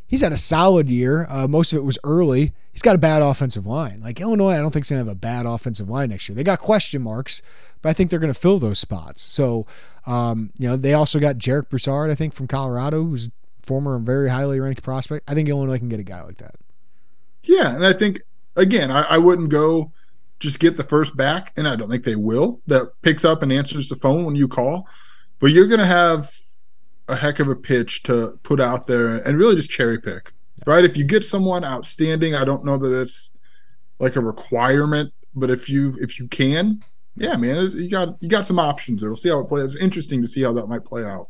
[0.07, 1.25] he's had a solid year.
[1.29, 2.53] Uh, most of it was early.
[2.71, 4.01] He's got a bad offensive line.
[4.01, 6.35] Like Illinois, I don't think is going to have a bad offensive line next year.
[6.35, 7.41] They got question marks,
[7.81, 9.21] but I think they're going to fill those spots.
[9.21, 9.65] So,
[10.05, 13.29] um, you know, they also got Jarek Broussard, I think, from Colorado, who's
[13.63, 15.29] former very highly ranked prospect.
[15.29, 16.55] I think Illinois can get a guy like that.
[17.43, 18.21] Yeah, and I think
[18.55, 19.91] again, I, I wouldn't go
[20.39, 22.61] just get the first back, and I don't think they will.
[22.67, 24.87] That picks up and answers the phone when you call,
[25.39, 26.31] but you're going to have
[27.07, 30.33] a heck of a pitch to put out there and really just cherry pick,
[30.65, 30.83] right?
[30.83, 33.31] If you get someone outstanding, I don't know that it's
[33.99, 36.83] like a requirement, but if you if you can,
[37.15, 39.09] yeah, man, you got you got some options there.
[39.09, 39.65] We'll see how it plays.
[39.65, 41.29] It's interesting to see how that might play out.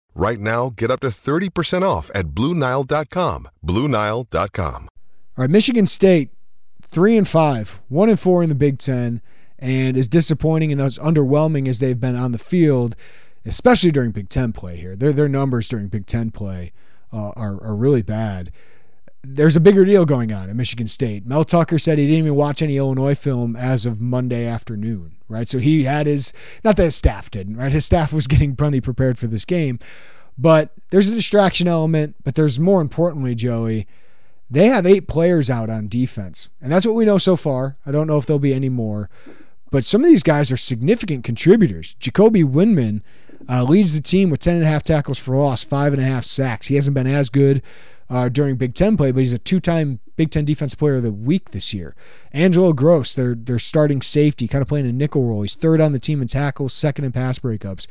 [0.13, 3.47] Right now, get up to 30% off at Bluenile.com.
[3.65, 4.87] Bluenile.com.
[5.37, 6.29] All right, Michigan State,
[6.81, 9.21] three and five, one and four in the Big Ten,
[9.57, 12.95] and as disappointing and as underwhelming as they've been on the field,
[13.45, 14.95] especially during Big Ten play here.
[14.95, 16.73] Their, their numbers during Big Ten play
[17.13, 18.51] uh, are, are really bad.
[19.23, 21.25] There's a bigger deal going on at Michigan State.
[21.25, 25.47] Mel Tucker said he didn't even watch any Illinois film as of Monday afternoon right?
[25.47, 27.71] So he had his, not that his staff didn't, right?
[27.71, 29.79] His staff was getting plenty prepared for this game,
[30.37, 32.15] but there's a distraction element.
[32.23, 33.87] But there's more importantly, Joey,
[34.49, 37.77] they have eight players out on defense, and that's what we know so far.
[37.85, 39.09] I don't know if there'll be any more,
[39.71, 41.95] but some of these guys are significant contributors.
[41.95, 43.01] Jacoby Windmon
[43.49, 46.05] uh, leads the team with 10 and a half tackles for loss, five and a
[46.05, 46.67] half sacks.
[46.67, 47.63] He hasn't been as good
[48.11, 51.13] uh, during Big Ten play, but he's a two-time Big Ten Defense Player of the
[51.13, 51.95] Week this year.
[52.33, 55.41] Angelo Gross, their their starting safety, kind of playing a nickel role.
[55.41, 57.87] He's third on the team in tackles, second in pass breakups.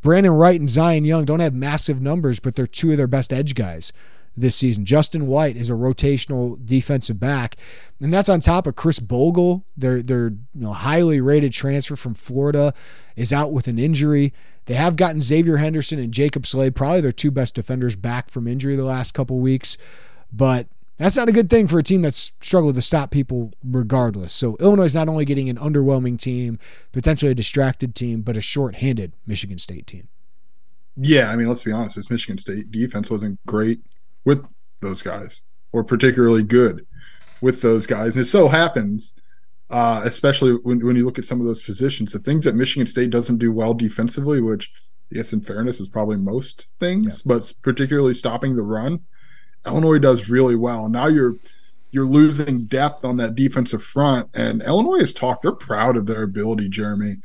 [0.00, 3.32] Brandon Wright and Zion Young don't have massive numbers, but they're two of their best
[3.32, 3.92] edge guys
[4.36, 4.84] this season.
[4.84, 7.56] Justin White is a rotational defensive back,
[8.00, 12.14] and that's on top of Khris Bogle, their their you know highly rated transfer from
[12.14, 12.74] Florida,
[13.16, 14.32] is out with an injury.
[14.66, 18.48] They have gotten Xavier Henderson and Jacob Slade, probably their two best defenders, back from
[18.48, 19.76] injury the last couple weeks,
[20.32, 20.66] but
[20.96, 24.32] that's not a good thing for a team that's struggled to stop people regardless.
[24.32, 26.58] So Illinois is not only getting an underwhelming team,
[26.92, 30.08] potentially a distracted team, but a short-handed Michigan State team.
[30.96, 31.96] Yeah, I mean, let's be honest.
[31.96, 33.80] This Michigan State defense wasn't great
[34.24, 34.44] with
[34.80, 36.86] those guys, or particularly good
[37.40, 38.12] with those guys.
[38.14, 39.14] And it so happens,
[39.70, 42.86] uh, especially when, when you look at some of those positions, the things that Michigan
[42.86, 44.70] State doesn't do well defensively, which,
[45.10, 47.34] yes, in fairness, is probably most things, yeah.
[47.34, 49.00] but particularly stopping the run
[49.66, 50.88] Illinois does really well.
[50.88, 51.36] Now you're
[51.90, 55.42] you're losing depth on that defensive front, and Illinois has talked.
[55.42, 57.18] They're proud of their ability, Jeremy,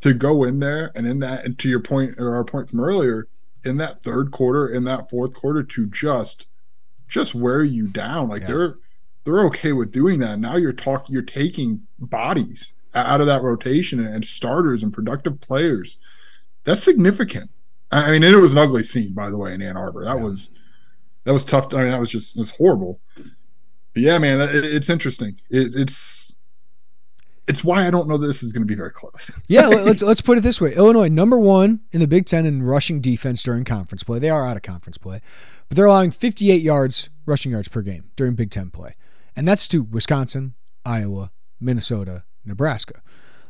[0.00, 2.80] to go in there and in that, and to your point or our point from
[2.80, 3.28] earlier,
[3.64, 6.46] in that third quarter, in that fourth quarter, to just
[7.08, 8.28] just wear you down.
[8.28, 8.48] Like yeah.
[8.48, 8.74] they're
[9.24, 10.38] they're okay with doing that.
[10.38, 15.96] Now you're talking, you're taking bodies out of that rotation and starters and productive players.
[16.64, 17.50] That's significant.
[17.90, 20.04] I mean, it was an ugly scene, by the way, in Ann Arbor.
[20.04, 20.24] That yeah.
[20.24, 20.50] was
[21.24, 21.72] that was tough.
[21.72, 23.00] I mean, that was just it was horrible.
[23.16, 25.40] But yeah, man, it, it's interesting.
[25.50, 26.23] It, it's
[27.46, 29.30] it's why I don't know that this is going to be very close.
[29.48, 32.62] yeah, let's let's put it this way: Illinois number one in the Big Ten in
[32.62, 34.18] rushing defense during conference play.
[34.18, 35.20] They are out of conference play,
[35.68, 38.96] but they're allowing 58 yards rushing yards per game during Big Ten play,
[39.36, 40.54] and that's to Wisconsin,
[40.84, 41.30] Iowa,
[41.60, 43.02] Minnesota, Nebraska.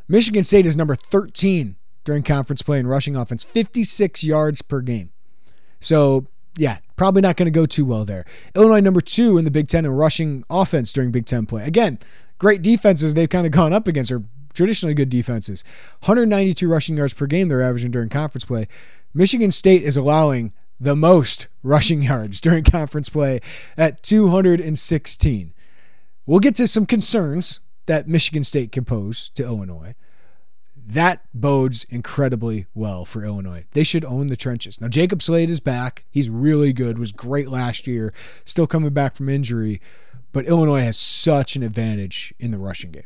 [0.07, 5.11] Michigan State is number 13 during conference play in rushing offense, 56 yards per game.
[5.80, 6.26] So
[6.57, 8.24] yeah, probably not going to go too well there.
[8.54, 11.64] Illinois number two in the Big Ten in rushing offense during Big Ten play.
[11.64, 11.98] Again,
[12.44, 15.64] great defenses they've kind of gone up against are traditionally good defenses.
[16.00, 18.68] 192 rushing yards per game they're averaging during conference play.
[19.14, 23.40] Michigan State is allowing the most rushing yards during conference play
[23.78, 25.54] at 216.
[26.26, 29.94] We'll get to some concerns that Michigan State can pose to Illinois
[30.87, 33.64] that bodes incredibly well for Illinois.
[33.70, 34.80] They should own the trenches.
[34.80, 36.04] Now, Jacob Slade is back.
[36.11, 38.12] He's really good, was great last year,
[38.44, 39.80] still coming back from injury,
[40.35, 43.05] but Illinois has such an advantage in the rushing game.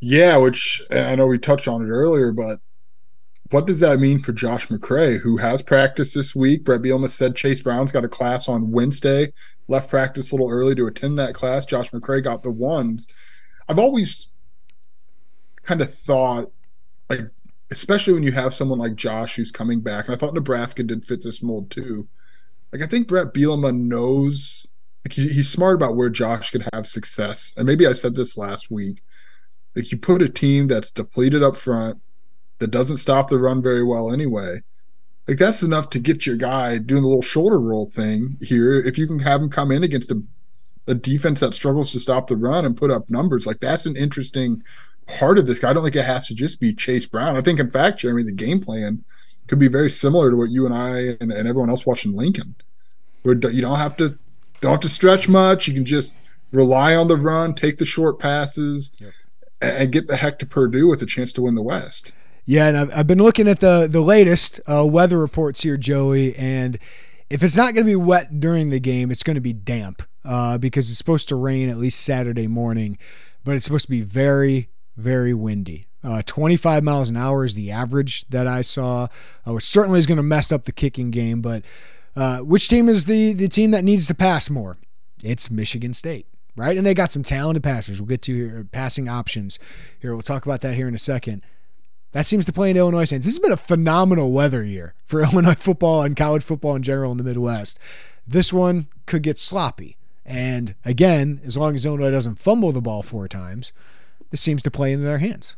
[0.00, 2.60] Yeah, which uh, I know we touched on it earlier, but
[3.50, 6.64] what does that mean for Josh McCray, who has practice this week?
[6.64, 9.32] Bret Bielema said Chase Brown's got a class on Wednesday,
[9.68, 11.66] left practice a little early to attend that class.
[11.66, 13.08] Josh McCray got the ones.
[13.68, 14.28] I've always
[15.64, 16.52] kind of thought,
[17.10, 17.20] like,
[17.72, 21.04] especially when you have someone like Josh who's coming back, and I thought Nebraska did
[21.04, 22.06] fit this mold too.
[22.72, 24.65] Like, I think Bret Bielema knows,
[25.06, 27.54] like, he, he's smart about where Josh could have success.
[27.56, 29.02] And maybe I said this last week.
[29.74, 32.00] Like, you put a team that's depleted up front,
[32.58, 34.60] that doesn't stop the run very well anyway.
[35.28, 38.74] Like that's enough to get your guy doing the little shoulder roll thing here.
[38.80, 40.22] If you can have him come in against a,
[40.86, 43.96] a defense that struggles to stop the run and put up numbers, like that's an
[43.96, 44.62] interesting
[45.06, 45.62] part of this.
[45.64, 47.36] I don't think it has to just be Chase Brown.
[47.36, 49.04] I think, in fact, Jeremy, the game plan
[49.48, 52.54] could be very similar to what you and I and, and everyone else watching Lincoln,
[53.22, 54.18] where you don't have to
[54.60, 55.68] don't have to stretch much.
[55.68, 56.16] You can just
[56.52, 59.12] rely on the run, take the short passes, yep.
[59.60, 62.12] and get the heck to Purdue with a chance to win the West.
[62.44, 66.36] Yeah, and I've, I've been looking at the the latest uh, weather reports here, Joey,
[66.36, 66.78] and
[67.28, 70.02] if it's not going to be wet during the game, it's going to be damp
[70.24, 72.98] uh, because it's supposed to rain at least Saturday morning,
[73.44, 75.88] but it's supposed to be very, very windy.
[76.04, 79.08] Uh, 25 miles an hour is the average that I saw,
[79.46, 81.40] uh, which certainly is going to mess up the kicking game.
[81.40, 81.64] But
[82.16, 84.78] uh, which team is the the team that needs to pass more?
[85.22, 86.26] It's Michigan State,
[86.56, 86.76] right?
[86.76, 88.00] And they got some talented passers.
[88.00, 89.58] We'll get to here, passing options
[90.00, 90.14] here.
[90.14, 91.42] We'll talk about that here in a second.
[92.12, 93.24] That seems to play in Illinois hands.
[93.24, 97.12] This has been a phenomenal weather year for Illinois football and college football in general
[97.12, 97.78] in the Midwest.
[98.26, 99.96] This one could get sloppy.
[100.24, 103.72] And again, as long as Illinois doesn't fumble the ball four times,
[104.30, 105.56] this seems to play into their hands.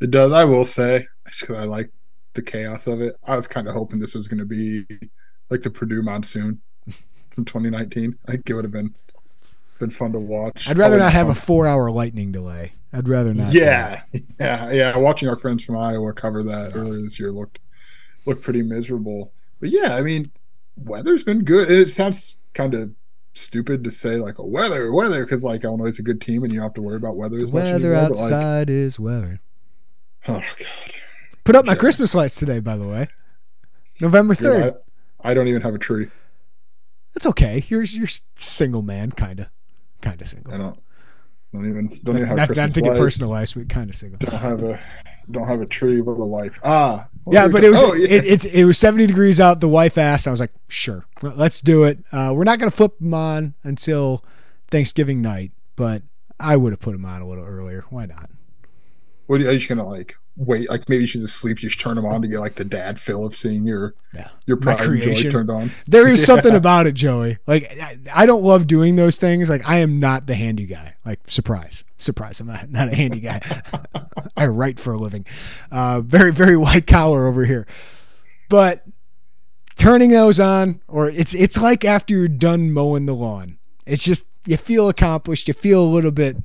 [0.00, 0.32] It does.
[0.32, 1.06] I will say,
[1.48, 1.90] I like
[2.34, 3.16] the chaos of it.
[3.24, 4.84] I was kind of hoping this was going to be
[5.50, 6.60] like the Purdue monsoon
[7.30, 8.18] from 2019.
[8.26, 8.94] I think it would have been
[9.78, 10.68] been fun to watch.
[10.68, 12.72] I'd rather not have a four-hour lightning delay.
[12.92, 13.52] I'd rather not.
[13.52, 14.02] Yeah,
[14.38, 14.96] yeah, yeah.
[14.96, 17.58] Watching our friends from Iowa cover that earlier this year looked
[18.26, 19.32] looked pretty miserable.
[19.60, 20.30] But yeah, I mean,
[20.76, 21.70] weather's been good.
[21.70, 22.92] It sounds kind of
[23.34, 26.52] stupid to say like a weather, weather, because like Illinois is a good team and
[26.52, 27.38] you don't have to worry about weather.
[27.38, 29.40] As weather much outside like, is weather.
[30.28, 30.94] Oh God!
[31.44, 31.74] Put up my.
[31.74, 33.08] Christmas lights today, by the way.
[34.00, 34.74] November third.
[35.22, 36.08] I, I, don't even have a tree.
[37.14, 37.64] That's okay.
[37.68, 39.46] You're you're single man, kind of,
[40.00, 40.54] kind of single.
[40.54, 40.78] I don't.
[41.52, 42.94] Don't even don't even have not, Christmas not to lights.
[42.94, 44.18] get personalized, but kind of single.
[44.18, 44.80] Don't have a
[45.30, 46.58] don't have a tree, but a life.
[46.64, 48.08] Ah, yeah, but it was oh, yeah.
[48.08, 49.60] it, it, it was 70 degrees out.
[49.60, 50.26] The wife asked.
[50.26, 51.98] I was like, sure, let's do it.
[52.10, 54.24] Uh, we're not going to flip them on until
[54.68, 56.02] Thanksgiving night, but
[56.40, 57.84] I would have put them on a little earlier.
[57.90, 58.30] Why not?
[59.26, 60.16] What are you just gonna like?
[60.36, 61.62] Wait, like maybe she's asleep.
[61.62, 64.28] You just turn them on to get like the dad feel of seeing your yeah.
[64.46, 65.70] your pride creation turned on.
[65.86, 66.26] There is yeah.
[66.26, 67.36] something about it, Joey.
[67.46, 69.50] Like I, I, don't love doing those things.
[69.50, 70.94] Like I am not the handy guy.
[71.04, 72.40] Like surprise, surprise.
[72.40, 73.42] I'm not not a handy guy.
[74.36, 75.26] I write for a living.
[75.70, 77.66] Uh, very very white collar over here.
[78.48, 78.82] But
[79.76, 83.58] turning those on, or it's it's like after you're done mowing the lawn.
[83.84, 85.46] It's just you feel accomplished.
[85.46, 86.36] You feel a little bit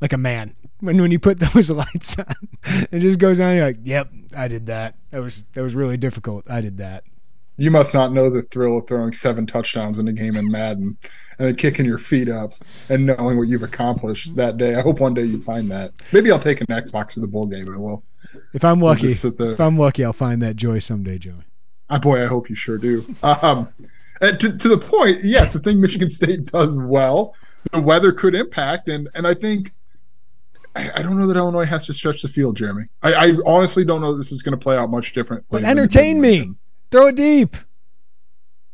[0.00, 2.34] like a man when when you put those lights on.
[2.90, 3.56] It just goes on.
[3.56, 4.96] You're like, "Yep, I did that.
[5.10, 6.50] That was that was really difficult.
[6.50, 7.04] I did that."
[7.56, 10.96] You must not know the thrill of throwing seven touchdowns in a game in Madden
[11.38, 12.54] and then kicking your feet up
[12.88, 14.74] and knowing what you've accomplished that day.
[14.74, 15.92] I hope one day you find that.
[16.12, 18.02] Maybe I'll take an Xbox to the bowl game and will.
[18.54, 21.44] If I'm lucky, if I'm lucky, I'll find that joy someday, Joey.
[21.88, 23.04] Ah, boy, I hope you sure do.
[23.22, 23.68] Um,
[24.20, 27.34] to, to the point, yes, the thing Michigan State does well,
[27.72, 29.72] the weather could impact, and and I think
[30.76, 32.84] I, I, don't know that Illinois has to stretch the field, Jeremy.
[33.02, 35.44] I, I honestly don't know this is going to play out much different.
[35.50, 36.52] But entertain me.
[36.90, 37.56] Throw it deep.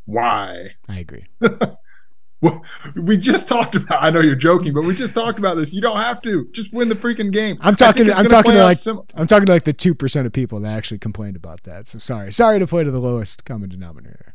[0.05, 0.77] Why?
[0.89, 1.27] I agree.
[2.97, 4.03] we just talked about.
[4.03, 5.73] I know you're joking, but we just talked about this.
[5.73, 7.59] You don't have to just win the freaking game.
[7.61, 8.11] I'm talking.
[8.11, 8.79] I'm talking to like.
[8.79, 11.89] Sim- I'm talking to like the two percent of people that actually complained about that.
[11.89, 12.33] So sorry.
[12.33, 14.35] Sorry to play to the lowest common denominator.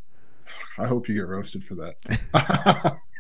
[0.78, 2.98] I hope you get roasted for that.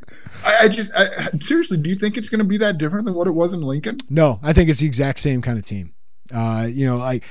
[0.45, 3.15] I, I just I, seriously, do you think it's going to be that different than
[3.15, 3.97] what it was in Lincoln?
[4.09, 5.93] No, I think it's the exact same kind of team.
[6.33, 7.23] Uh, you know, like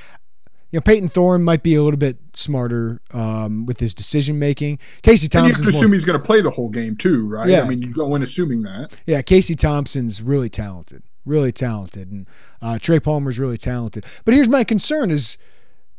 [0.71, 4.79] you know, Payton Thorne might be a little bit smarter um, with his decision making.
[5.01, 5.63] Casey Thompson.
[5.63, 7.49] You assume more, he's going to play the whole game too, right?
[7.49, 7.63] Yeah.
[7.63, 8.93] I mean, you go in assuming that.
[9.05, 12.27] Yeah, Casey Thompson's really talented, really talented, and
[12.61, 14.05] uh, Trey Palmer's really talented.
[14.23, 15.37] But here's my concern: is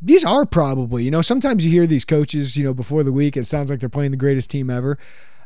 [0.00, 3.36] these are probably, you know, sometimes you hear these coaches, you know, before the week,
[3.36, 4.98] it sounds like they're playing the greatest team ever.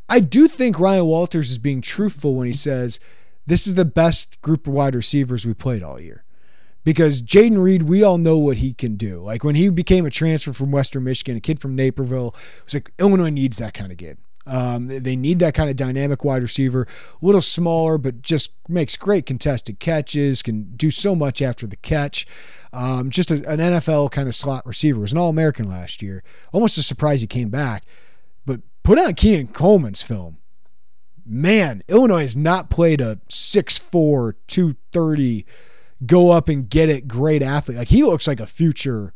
[0.08, 3.00] I do think Ryan Walters is being truthful when he says
[3.46, 6.24] this is the best group of wide receivers we played all year.
[6.84, 9.20] Because Jayden Reed, we all know what he can do.
[9.20, 12.28] Like when he became a transfer from Western Michigan, a kid from Naperville,
[12.58, 14.18] it was like Illinois needs that kind of kid.
[14.46, 16.86] Um, they need that kind of dynamic wide receiver,
[17.20, 21.76] a little smaller, but just makes great contested catches, can do so much after the
[21.76, 22.26] catch.
[22.72, 25.00] Um, just a, an NFL kind of slot receiver.
[25.00, 26.22] Was an All American last year.
[26.52, 27.84] Almost a surprise he came back.
[28.44, 30.38] But put on Keon Coleman's film.
[31.26, 35.44] Man, Illinois has not played a 6'4, 230,
[36.06, 37.78] go up and get it great athlete.
[37.78, 39.12] Like he looks like a future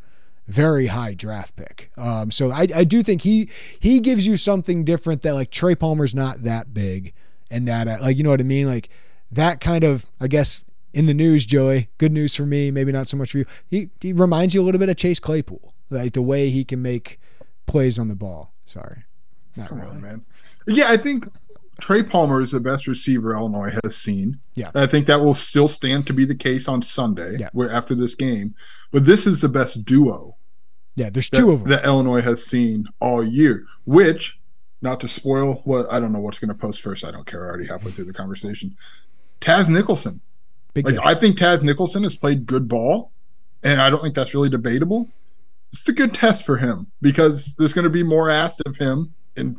[0.48, 1.92] very high draft pick.
[1.96, 3.48] Um, so I, I do think he
[3.78, 7.14] he gives you something different that like Trey Palmer's not that big
[7.48, 8.88] and that uh, like you know what I mean like
[9.30, 13.06] that kind of I guess in the news Joey good news for me maybe not
[13.06, 16.14] so much for you he he reminds you a little bit of Chase Claypool like
[16.14, 17.20] the way he can make
[17.66, 18.52] plays on the ball.
[18.66, 19.04] Sorry.
[19.60, 19.90] Not Come really.
[19.90, 20.24] on, man.
[20.66, 21.28] Yeah, I think
[21.80, 24.40] Trey Palmer is the best receiver Illinois has seen.
[24.54, 24.70] Yeah.
[24.74, 27.50] I think that will still stand to be the case on Sunday, yeah.
[27.52, 28.54] where after this game.
[28.90, 30.36] But this is the best duo.
[30.96, 33.66] Yeah, there's two that, of them that Illinois has seen all year.
[33.84, 34.38] Which,
[34.82, 37.04] not to spoil what I don't know what's going to post first.
[37.04, 37.44] I don't care.
[37.44, 38.76] I already halfway through the conversation.
[39.40, 40.20] Taz Nicholson.
[40.72, 43.12] Big like, I think Taz Nicholson has played good ball,
[43.62, 45.08] and I don't think that's really debatable.
[45.72, 49.14] It's a good test for him because there's going to be more asked of him
[49.36, 49.58] in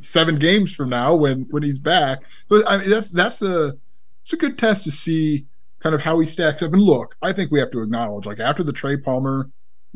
[0.00, 2.22] seven games from now when when he's back.
[2.48, 3.74] But I mean, that's that's a
[4.22, 5.46] it's a good test to see
[5.80, 6.72] kind of how he stacks up.
[6.72, 9.50] And look, I think we have to acknowledge, like after the Trey Palmer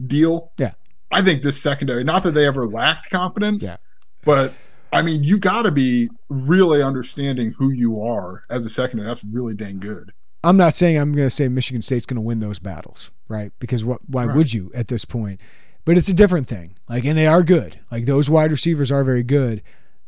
[0.06, 0.72] deal, yeah,
[1.10, 3.78] I think this secondary, not that they ever lacked confidence, yeah.
[4.24, 4.52] but
[4.92, 9.08] I mean, you got to be really understanding who you are as a secondary.
[9.08, 10.12] That's really dang good.
[10.44, 13.52] I'm not saying I'm going to say Michigan State's going to win those battles, right?
[13.58, 14.00] Because what?
[14.08, 14.36] Why right.
[14.36, 15.40] would you at this point?
[15.88, 16.74] But it's a different thing.
[16.86, 17.80] Like, and they are good.
[17.90, 19.62] Like those wide receivers are very good.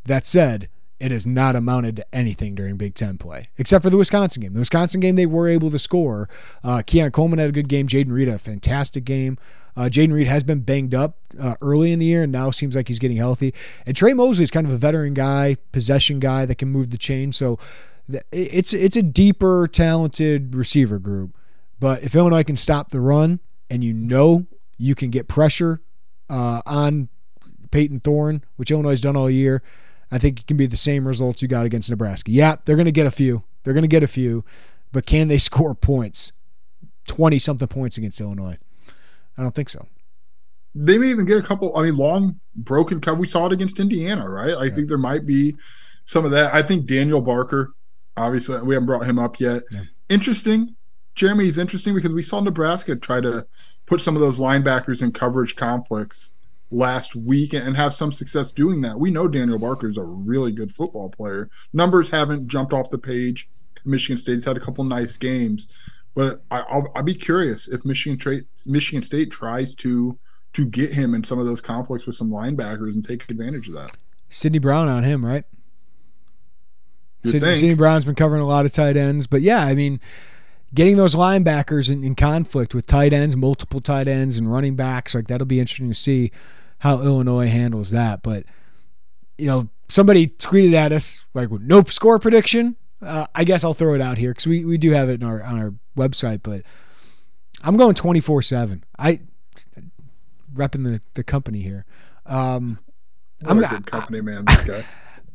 [0.05, 0.68] That said,
[0.99, 4.53] it has not amounted to anything during Big Ten play, except for the Wisconsin game.
[4.53, 6.28] The Wisconsin game, they were able to score.
[6.62, 7.87] Uh, Keon Coleman had a good game.
[7.87, 9.39] Jayden Reed had a fantastic game.
[9.74, 12.76] Uh, Jayden Reed has been banged up uh, early in the year and now seems
[12.76, 13.55] like he's getting healthy.
[13.87, 16.99] And Tre Mosley is kind of a veteran guy, possession guy that can move the
[16.99, 17.33] chain.
[17.33, 17.59] So
[18.31, 21.35] it's it's a deeper, talented receiver group.
[21.78, 24.47] But if Illinois can stop the run, and you know
[24.81, 25.81] you can get pressure
[26.28, 27.09] uh, on
[27.70, 29.62] Payton Thorne, which Illinois has done all year.
[30.11, 32.31] I think it can be the same results you got against Nebraska.
[32.31, 33.45] Yeah, they're going to get a few.
[33.62, 34.45] They're going to get a few,
[34.91, 36.33] but can they score points?
[37.07, 38.57] 20 something points against Illinois?
[39.37, 39.87] I don't think so.
[40.74, 41.76] They may even get a couple.
[41.76, 43.20] I mean, long broken cover.
[43.20, 44.55] We saw it against Indiana, right?
[44.55, 44.74] I yeah.
[44.74, 45.57] think there might be
[46.07, 46.55] some of that.
[46.55, 47.74] I think Daniel Barker,
[48.16, 49.62] obviously, we haven't brought him up yet.
[49.72, 49.83] Yeah.
[50.09, 50.76] Interesting
[51.14, 53.47] Jeremy, is interesting because we saw Nebraska try to
[53.91, 56.30] put some of those linebackers in coverage conflicts
[56.70, 59.01] last week and have some success doing that.
[59.01, 61.51] We know Daniel Barker is a really good football player.
[61.72, 63.49] Numbers haven't jumped off the page.
[63.84, 65.68] Michigan State's had a couple nice games,
[66.14, 70.16] but I, will I'll be curious if Michigan State Michigan State tries to
[70.53, 73.74] to get him in some of those conflicts with some linebackers and take advantage of
[73.74, 73.93] that.
[74.28, 75.45] Sydney Brown on him, right?
[77.24, 80.01] Sydney, Brown's been covering a lot of tight ends, but yeah, I mean,
[80.74, 85.14] getting those linebackers in, in conflict with tight ends, multiple tight ends, and running backs,
[85.14, 86.30] like that'll be interesting to see
[86.78, 88.22] how Illinois handles that.
[88.22, 88.44] But
[89.38, 93.94] you know, somebody tweeted at us like, "Nope, score prediction." Uh, I guess I'll throw
[93.94, 96.62] it out here because we, we do have it in our on our website, but
[97.62, 98.84] I'm going 24 seven.
[98.98, 99.20] I
[100.54, 101.86] repping the the company here.
[102.26, 102.78] Um,
[103.44, 104.44] I'm a good company man.
[104.44, 104.84] This guy.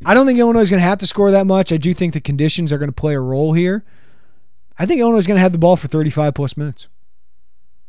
[0.05, 1.71] I don't think Illinois is going to have to score that much.
[1.71, 3.85] I do think the conditions are going to play a role here.
[4.77, 6.89] I think Illinois is going to have the ball for 35 plus minutes.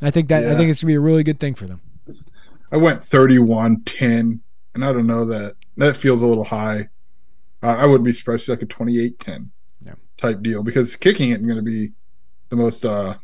[0.01, 0.53] I think that yeah.
[0.53, 1.81] I think it's going to be a really good thing for them.
[2.71, 4.41] I went 31 10,
[4.75, 6.89] and I don't know that that feels a little high.
[7.63, 9.93] Uh, I wouldn't be surprised if like a 28 10 yeah.
[10.17, 11.91] type deal because kicking it is going to be
[12.49, 13.15] the most uh,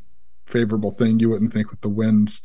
[0.45, 2.41] favorable thing you wouldn't think with the winds.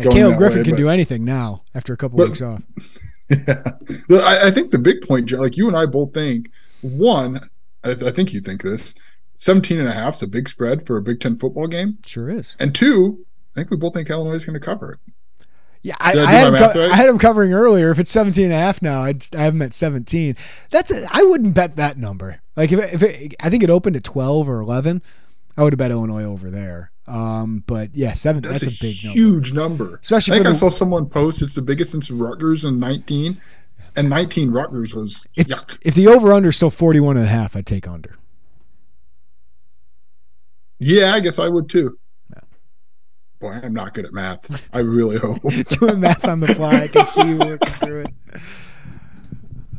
[0.00, 2.62] Caleb Griffin way, can but, do anything now after a couple but, weeks off.
[3.30, 3.62] Yeah,
[4.10, 6.50] I, I, think the big point, like you and I both think,
[6.80, 7.50] one,
[7.84, 8.94] I, I, think you think this,
[9.38, 11.98] 17 and a half is a big spread for a Big Ten football game.
[12.04, 12.56] Sure is.
[12.58, 13.24] And two,
[13.54, 15.12] I think we both think Illinois is going to cover it.
[15.80, 16.90] Yeah, I, I, I, had co- right?
[16.90, 17.92] I, had him covering earlier.
[17.92, 20.34] If it's 17 and a half now, I, just, I have him at 17.
[20.70, 22.40] That's a, I wouldn't bet that number.
[22.56, 25.02] Like if, it, if it, I think it opened at 12 or 11,
[25.56, 26.90] I would have bet Illinois over there.
[27.06, 28.42] Um, but yeah, seven.
[28.42, 29.84] That's, that's a, big huge number.
[29.84, 30.00] number.
[30.02, 33.40] Especially, I think I saw someone post it's the biggest since Rutgers in 19,
[33.94, 35.78] and 19 Rutgers was if, yuck.
[35.82, 38.17] If the over under is still 41 and a half, I'd take under.
[40.78, 41.98] Yeah, I guess I would too.
[43.40, 44.68] Boy, I'm not good at math.
[44.72, 45.40] I really hope.
[45.42, 48.14] Doing math on the fly, I can see you working through it.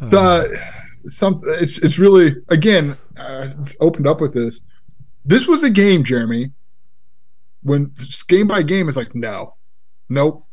[0.01, 0.57] The
[1.09, 3.49] some it's it's really again uh,
[3.81, 4.61] opened up with this.
[5.25, 6.51] This was a game, Jeremy.
[7.63, 7.93] When
[8.29, 9.55] game by game is like, no,
[10.07, 10.45] nope,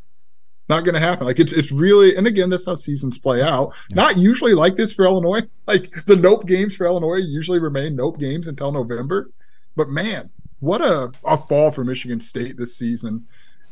[0.68, 1.26] not going to happen.
[1.26, 3.72] Like it's it's really, and again, that's how seasons play out.
[3.90, 4.02] Yeah.
[4.02, 5.42] Not usually like this for Illinois.
[5.66, 9.30] Like the nope games for Illinois usually remain nope games until November.
[9.76, 13.26] But man, what a, a fall for Michigan State this season,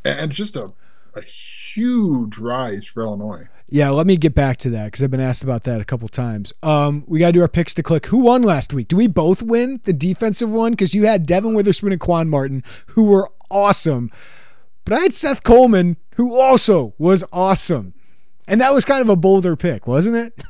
[0.05, 0.72] and just a,
[1.14, 3.48] a huge rise for Illinois.
[3.68, 6.07] Yeah, let me get back to that because I've been asked about that a couple
[6.09, 6.52] times.
[6.62, 8.07] Um, we got to do our picks to click.
[8.07, 8.88] Who won last week?
[8.88, 10.72] Do we both win the defensive one?
[10.72, 14.11] Because you had Devon Witherspoon and Quan Martin, who were awesome,
[14.84, 17.94] but I had Seth Coleman, who also was awesome,
[18.46, 20.44] and that was kind of a bolder pick, wasn't it?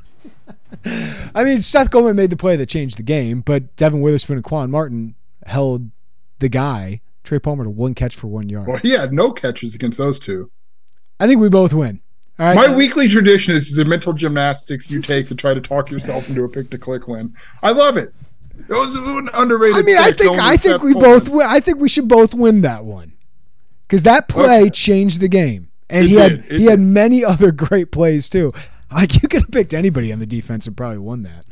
[1.34, 4.44] I mean, Seth Coleman made the play that changed the game, but Devon Witherspoon and
[4.44, 5.14] Quan Martin
[5.47, 5.90] held
[6.38, 8.68] the guy, Trey Palmer, to one catch for one yard.
[8.68, 10.51] Well, he had no catches against those two.
[11.20, 12.01] I think we both win.
[12.38, 12.57] All right.
[12.57, 16.28] My uh, weekly tradition is the mental gymnastics you take to try to talk yourself
[16.28, 17.34] into a pick to click win.
[17.62, 18.12] I love it.
[18.59, 19.76] It was an underrated.
[19.76, 21.28] I mean, I think I think we both.
[21.28, 21.47] Win.
[21.49, 23.12] I think we should both win that one
[23.86, 24.70] because that play okay.
[24.70, 26.22] changed the game, and it he did.
[26.22, 26.70] had it he did.
[26.70, 28.53] had many other great plays too.
[28.92, 31.45] Like you could have picked anybody on the defense and probably won that,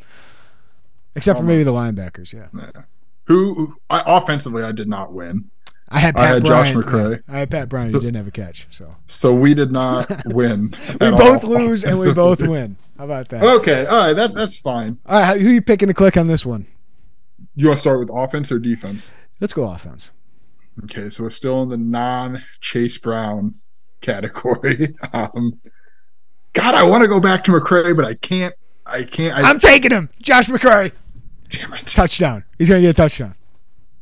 [1.15, 1.41] except Almost.
[1.41, 2.33] for maybe the linebackers.
[2.33, 2.47] Yeah.
[2.53, 2.83] yeah
[3.25, 5.49] who I, offensively I did not win.
[5.89, 7.11] I had Pat I had Bryant, Josh McCray.
[7.27, 7.93] Yeah, I had Pat Bryant.
[7.93, 8.67] He didn't have a catch.
[8.71, 10.75] So so we did not win.
[10.99, 12.77] we both lose and we both win.
[12.97, 13.43] How about that?
[13.43, 14.97] Okay, all right, that that's fine.
[15.05, 16.65] All right, who are you picking to click on this one?
[17.55, 19.11] You want to start with offense or defense?
[19.39, 20.11] Let's go offense.
[20.85, 23.55] Okay, so we're still in the non Chase Brown
[24.01, 24.95] category.
[25.13, 25.59] Um,
[26.53, 28.53] God, I want to go back to McCray, but I can't.
[28.85, 29.35] I can't.
[29.35, 30.91] I, am taking him, Josh McCray.
[31.53, 31.87] Damn it.
[31.87, 32.43] Touchdown.
[32.57, 33.35] He's going to get a touchdown.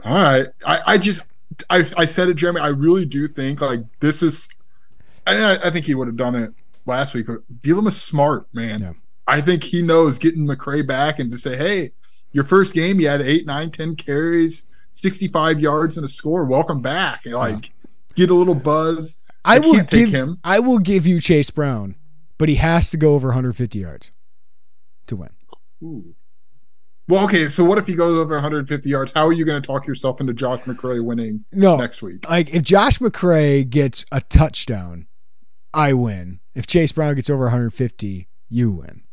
[0.03, 0.47] All right.
[0.65, 1.21] I, I just,
[1.69, 2.61] I, I said it, Jeremy.
[2.61, 4.47] I really do think like this is,
[5.27, 6.53] I, I think he would have done it
[6.85, 8.79] last week, but Bielema is smart, man.
[8.79, 8.93] Yeah.
[9.27, 11.91] I think he knows getting McCray back and to say, hey,
[12.31, 16.45] your first game, you had eight, nine, ten carries, 65 yards and a score.
[16.45, 17.21] Welcome back.
[17.25, 17.71] like, yeah.
[18.15, 19.17] get a little buzz.
[19.43, 20.39] I, I will give him.
[20.43, 21.95] I will give you Chase Brown,
[22.37, 24.11] but he has to go over 150 yards
[25.07, 25.29] to win.
[25.83, 26.15] Ooh.
[27.11, 27.49] Well, okay.
[27.49, 29.11] So what if he goes over 150 yards?
[29.11, 32.29] How are you going to talk yourself into Josh McCray winning no, next week?
[32.29, 35.07] Like if Josh McCray gets a touchdown,
[35.73, 36.39] I win.
[36.55, 39.03] If Chase Brown gets over 150, you win.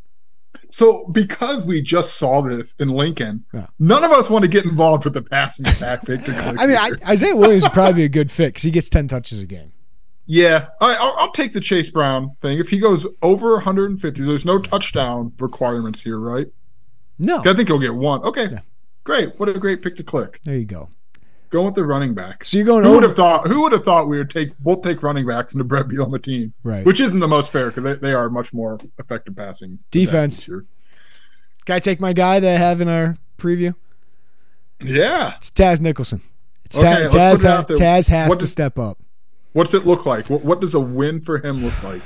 [0.71, 3.67] So because we just saw this in Lincoln, yeah.
[3.81, 6.21] none of us want to get involved with the passing back pick.
[6.29, 9.09] I mean, I, Isaiah Williams would probably be a good fit because he gets 10
[9.09, 9.73] touches a game.
[10.25, 12.59] Yeah, I, will take the Chase Brown thing.
[12.59, 16.47] If he goes over 150, there's no touchdown requirements here, right?
[17.19, 17.41] No.
[17.45, 18.23] I think he'll get one.
[18.23, 18.47] Okay.
[18.51, 18.61] Yeah.
[19.05, 19.39] Great.
[19.39, 20.41] What a great pick to click.
[20.45, 20.89] There you go.
[21.51, 22.51] Going with the running backs.
[22.51, 23.47] So you're going Who would have thought?
[23.49, 26.23] Who would have thought we would take both take running backs in the Bret Bielema
[26.23, 26.53] team?
[26.63, 26.85] Right.
[26.85, 30.47] Which isn't the most fair because they, they are much more effective passing Defense.
[30.47, 30.67] Can
[31.69, 33.75] I take my guy that I have in our preview?
[34.81, 35.37] Yeah.
[35.37, 36.21] It's Taz Nicholson.
[36.65, 37.77] It's Okay, Ta- let's put Taz, it ha- out there.
[37.79, 38.99] Taz has What to does- step up.
[39.55, 40.29] What's it look like?
[40.29, 42.03] What, what does a win for him look like?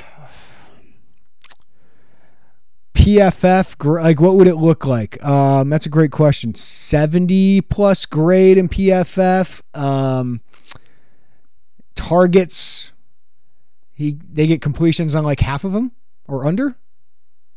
[3.02, 5.22] PFF, like what would it look like?
[5.24, 6.54] Um, that's a great question.
[6.54, 9.60] 70 plus grade in PFF.
[9.78, 10.40] Um,
[11.94, 12.92] targets,
[13.92, 15.92] he they get completions on like half of them
[16.26, 16.64] or under.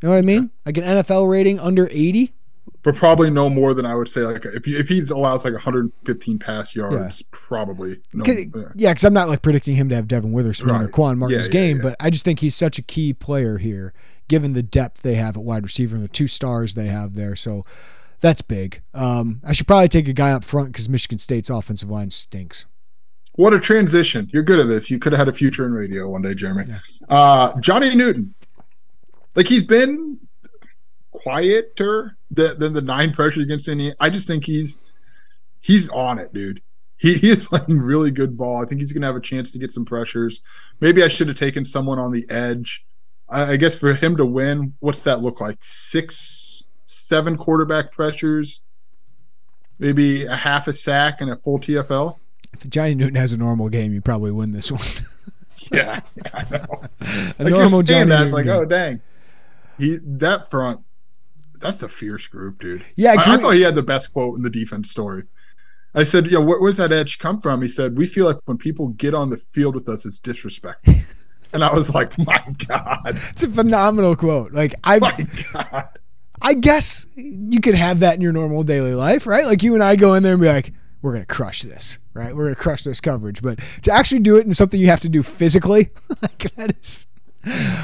[0.02, 0.52] You know what I mean?
[0.66, 2.32] Like an NFL rating under 80.
[2.84, 4.22] But probably no more than I would say.
[4.22, 8.24] Like if he, if he allows like 115 pass yards, probably no.
[8.24, 8.62] 'Cause- yeah.
[8.76, 11.60] Yeah, because I'm not like predicting him to have Devon Witherspoon or Quan Martin's Yeah,
[11.62, 11.84] yeah, game, yeah.
[11.84, 13.94] but I just think he's such a key player here,
[14.28, 17.36] given the depth they have at wide receiver and the two stars they have there.
[17.36, 17.64] So
[18.22, 18.82] that's big.
[18.94, 22.66] Um, I should probably take a guy up front because Michigan State's offensive line stinks.
[23.34, 24.30] What a transition!
[24.32, 24.90] You're good at this.
[24.90, 26.74] You could have had a future in radio one day, Jeremy.
[27.10, 28.34] Uh, Johnny Newton,
[29.36, 30.20] like he's been
[31.12, 33.96] quieter than, than the nine pressures against Indiana.
[34.00, 34.80] I just think he's
[35.60, 36.62] he's on it, dude.
[36.98, 38.64] He, he is playing really good ball.
[38.64, 40.42] I think he's going to have a chance to get some pressures.
[40.80, 42.86] Maybe I should have taken someone on the edge.
[43.30, 45.58] I, guess for him to win, what's that look like?
[45.62, 48.62] Six, seven quarterback pressures,
[49.80, 52.18] maybe a half a sack and a full TFL.
[52.54, 54.82] If Johnny Newton has a normal game, you probably win this one.
[55.72, 56.82] Yeah, yeah I know.
[57.40, 58.54] a like normal Johnny Newton like, game.
[58.54, 59.02] oh dang,
[59.80, 60.82] he that front.
[61.60, 62.86] That's a fierce group, dude.
[62.96, 65.24] Yeah, I, I thought he had the best quote in the defense story.
[65.96, 68.58] I said, "Yeah, where, where's that edge come from?" He said, "We feel like when
[68.58, 70.94] people get on the field with us, it's disrespectful."
[71.56, 74.52] and I was like, "My God, It's a phenomenal quote.
[74.54, 75.90] Like I, my God."
[76.42, 79.46] I guess you could have that in your normal daily life, right?
[79.46, 82.00] Like you and I go in there and be like, we're going to crush this,
[82.14, 82.36] right?
[82.36, 83.42] We're going to crush this coverage.
[83.42, 85.92] But to actually do it in something you have to do physically,
[86.22, 87.08] like that is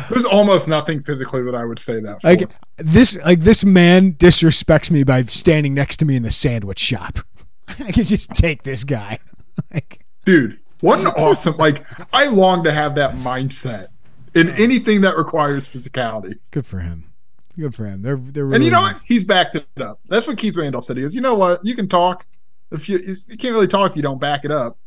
[0.10, 2.22] There's almost nothing physically that I would say that.
[2.22, 2.28] For.
[2.28, 6.80] like this, like this man disrespects me by standing next to me in the sandwich
[6.80, 7.20] shop.
[7.80, 9.20] I could just take this guy.
[9.74, 11.56] like, dude, what an awesome!
[11.58, 13.88] Like, I long to have that mindset
[14.34, 16.36] in anything that requires physicality.
[16.52, 17.12] good for him.
[17.58, 18.02] Good for him.
[18.02, 18.98] They're they're really And you know what?
[19.06, 20.00] He's backed it up.
[20.08, 20.96] That's what Keith Randolph said.
[20.98, 21.60] He goes, you know what?
[21.66, 22.26] You can talk.
[22.72, 24.78] If you you can't really talk, if you don't back it up.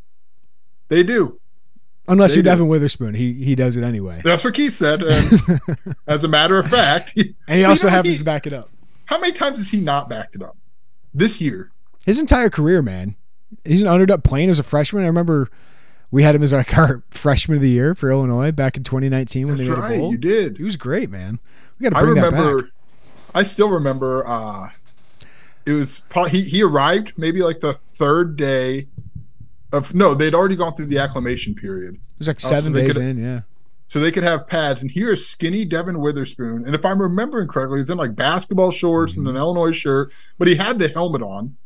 [0.88, 1.40] They do.
[2.08, 2.50] Unless They you're do.
[2.50, 5.02] Devon Witherspoon, he he does it anyway, That's what Keith said.
[5.02, 5.60] And
[6.06, 8.46] as a matter of fact, he, and he you also know, happens he- to back
[8.46, 8.70] it up.
[9.06, 10.56] How many times has he not backed it up
[11.12, 11.70] this year?
[12.06, 13.16] his entire career, man.
[13.64, 15.04] He's an underdog playing as a freshman.
[15.04, 15.48] I remember
[16.14, 19.48] we had him as like our freshman of the year for Illinois back in 2019
[19.48, 19.94] when That's they made right.
[19.96, 20.12] a bowl.
[20.12, 20.56] You did.
[20.58, 21.40] He was great, man.
[21.78, 22.70] We got to I bring that back.
[23.34, 24.26] I still remember.
[24.26, 24.70] uh
[25.66, 28.88] It was probably he, he arrived maybe like the third day
[29.72, 30.14] of no.
[30.14, 31.94] They'd already gone through the acclimation period.
[31.94, 33.18] It was like so seven they days could- in.
[33.18, 33.40] Yeah,
[33.88, 34.82] so they could have pads.
[34.82, 36.64] And here's skinny Devon Witherspoon.
[36.64, 40.46] And if I'm remembering correctly, he's in like basketball shorts and an Illinois shirt, but
[40.46, 41.56] he had the helmet on.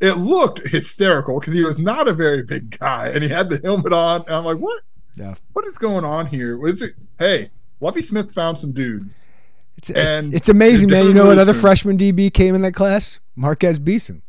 [0.00, 3.58] It looked hysterical because he was not a very big guy, and he had the
[3.62, 4.22] helmet on.
[4.26, 4.82] And I'm like, what?
[5.16, 5.34] yeah.
[5.52, 6.56] What is going on here?
[6.56, 6.94] Was it?
[7.18, 9.28] Hey, Lovie Smith found some dudes.
[9.76, 11.06] It's And it's, amazing, man.
[11.06, 13.20] You know what other freshman DB came in that class?
[13.36, 14.22] Marquez Beason.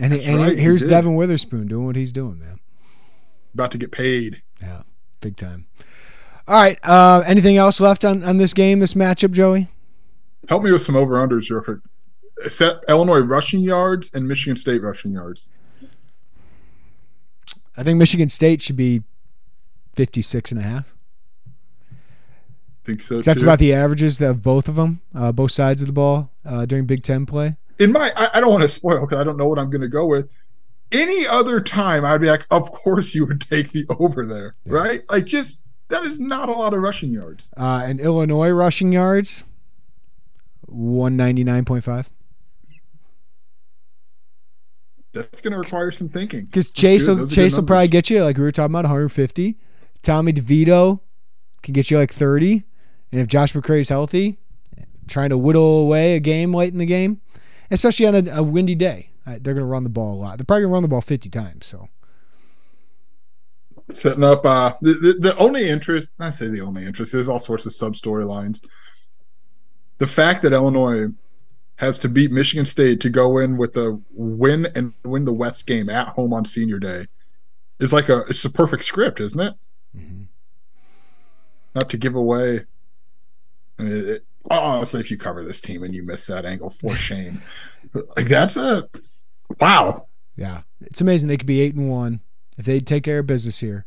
[0.00, 0.90] And, he, and right, he here's did.
[0.90, 2.60] Devon Witherspoon doing what he's doing, man.
[3.54, 4.42] About to get paid.
[4.60, 4.82] Yeah,
[5.20, 5.66] big time.
[6.48, 6.78] All right.
[6.82, 9.68] Uh, anything else left on, on this game, this matchup, Joey?
[10.48, 11.78] Help me with some over unders real quick.
[12.48, 15.50] Set Illinois rushing yards and Michigan State rushing yards.
[17.76, 19.02] I think Michigan State should be
[19.96, 20.94] 56 and a half.
[22.84, 23.20] Think so.
[23.20, 23.46] That's too.
[23.46, 26.86] about the averages of both of them, uh, both sides of the ball uh, during
[26.86, 27.56] Big Ten play.
[27.78, 29.80] in my I, I don't want to spoil because I don't know what I'm going
[29.80, 30.30] to go with.
[30.92, 35.02] Any other time, I'd be like, of course you would take the over there, right?
[35.10, 35.58] Like, just
[35.88, 37.50] that is not a lot of rushing yards.
[37.56, 39.42] Uh, and Illinois rushing yards,
[40.70, 42.06] 199.5.
[45.16, 46.44] That's going to require some thinking.
[46.44, 48.72] Because Chase will, Those are good Chase will probably get you, like we were talking
[48.72, 49.56] about, 150.
[50.02, 51.00] Tommy DeVito
[51.62, 52.62] can get you like 30.
[53.12, 54.38] And if Josh McCray's healthy,
[55.08, 57.20] trying to whittle away a game late in the game,
[57.70, 60.38] especially on a, a windy day, uh, they're going to run the ball a lot.
[60.38, 61.66] They're probably going to run the ball 50 times.
[61.66, 61.88] So
[63.92, 67.38] setting up uh the, the, the only interest i say the only interest there's all
[67.38, 68.60] sorts of sub storylines
[69.98, 71.06] the fact that illinois
[71.76, 75.66] has to beat michigan state to go in with a win and win the west
[75.66, 77.06] game at home on senior day.
[77.78, 79.54] It's like a it's a perfect script isn't it?
[79.96, 80.22] Mm-hmm.
[81.74, 82.62] Not to give away.
[83.78, 86.94] I mean, it, honestly if you cover this team and you miss that angle for
[86.94, 87.42] shame.
[88.16, 88.88] Like that's a
[89.60, 90.06] wow.
[90.36, 92.20] Yeah, it's amazing they could be eight and one.
[92.58, 93.86] If they take care of business here,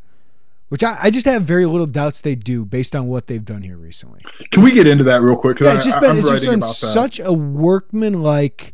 [0.70, 3.62] which I, I just have very little doubts they do based on what they've done
[3.62, 4.22] here recently.
[4.52, 5.60] Can we get into that real quick?
[5.60, 8.74] Yeah, it's just been, it's just been such a workman-like,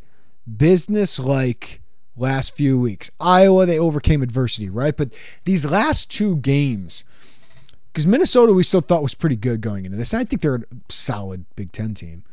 [0.57, 1.81] business-like
[2.15, 3.09] last few weeks.
[3.19, 4.95] Iowa, they overcame adversity, right?
[4.95, 5.13] But
[5.45, 7.03] these last two games,
[7.91, 10.13] because Minnesota we still thought was pretty good going into this.
[10.13, 12.23] I think they're a solid Big Ten team.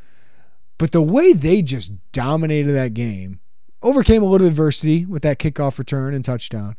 [0.78, 3.38] But the way they just dominated that game,
[3.82, 6.76] overcame a little adversity with that kickoff return and touchdown.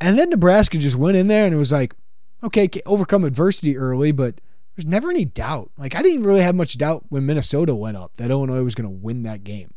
[0.00, 1.94] And then Nebraska just went in there and it was like,
[2.42, 4.40] okay, overcome adversity early, but
[4.74, 5.70] there's never any doubt.
[5.78, 8.88] Like I didn't really have much doubt when Minnesota went up that Illinois was going
[8.88, 9.72] to win that game.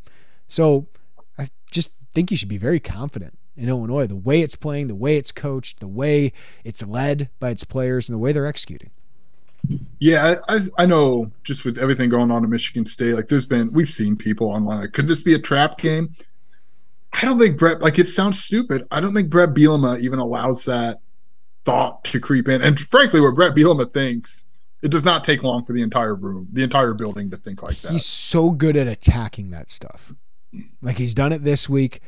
[0.47, 0.87] So
[1.37, 4.95] I just think you should be very confident in Illinois, the way it's playing, the
[4.95, 6.31] way it's coached, the way
[6.63, 8.89] it's led by its players, and the way they're executing.
[9.99, 13.71] Yeah, I, I know just with everything going on in Michigan State, like there's been,
[13.73, 16.15] we've seen people online, like, could this be a trap game?
[17.11, 18.87] I don't think Bret, like, it sounds stupid.
[18.91, 21.01] I don't think Bret Bielema even allows that
[21.65, 22.61] thought to creep in.
[22.61, 24.45] And frankly, what Bret Bielema thinks,
[24.81, 27.77] it does not take long for the entire room, the entire building to think like
[27.77, 27.91] that.
[27.91, 30.13] He's so good at attacking that stuff.
[30.81, 32.01] Like he's done it this week.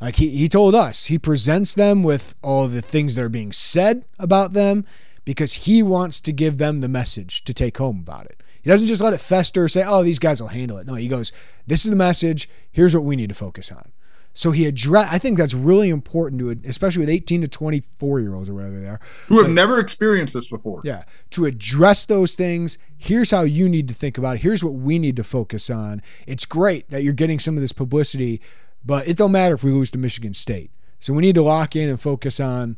[0.00, 3.52] Like he, he told us, he presents them with all the things that are being
[3.52, 4.84] said about them
[5.24, 8.42] because he wants to give them the message to take home about it.
[8.62, 10.86] He doesn't just let it fester, say, oh, these guys will handle it.
[10.86, 11.32] No, he goes,
[11.66, 12.48] this is the message.
[12.70, 13.92] Here's what we need to focus on.
[14.34, 15.08] So he address.
[15.10, 18.78] I think that's really important to especially with 18 to 24 year olds or whatever
[18.78, 20.80] they are, who have never experienced this before.
[20.84, 22.78] Yeah, to address those things.
[22.96, 24.42] Here's how you need to think about it.
[24.42, 26.02] Here's what we need to focus on.
[26.26, 28.40] It's great that you're getting some of this publicity,
[28.84, 30.70] but it don't matter if we lose to Michigan State.
[31.00, 32.76] So we need to lock in and focus on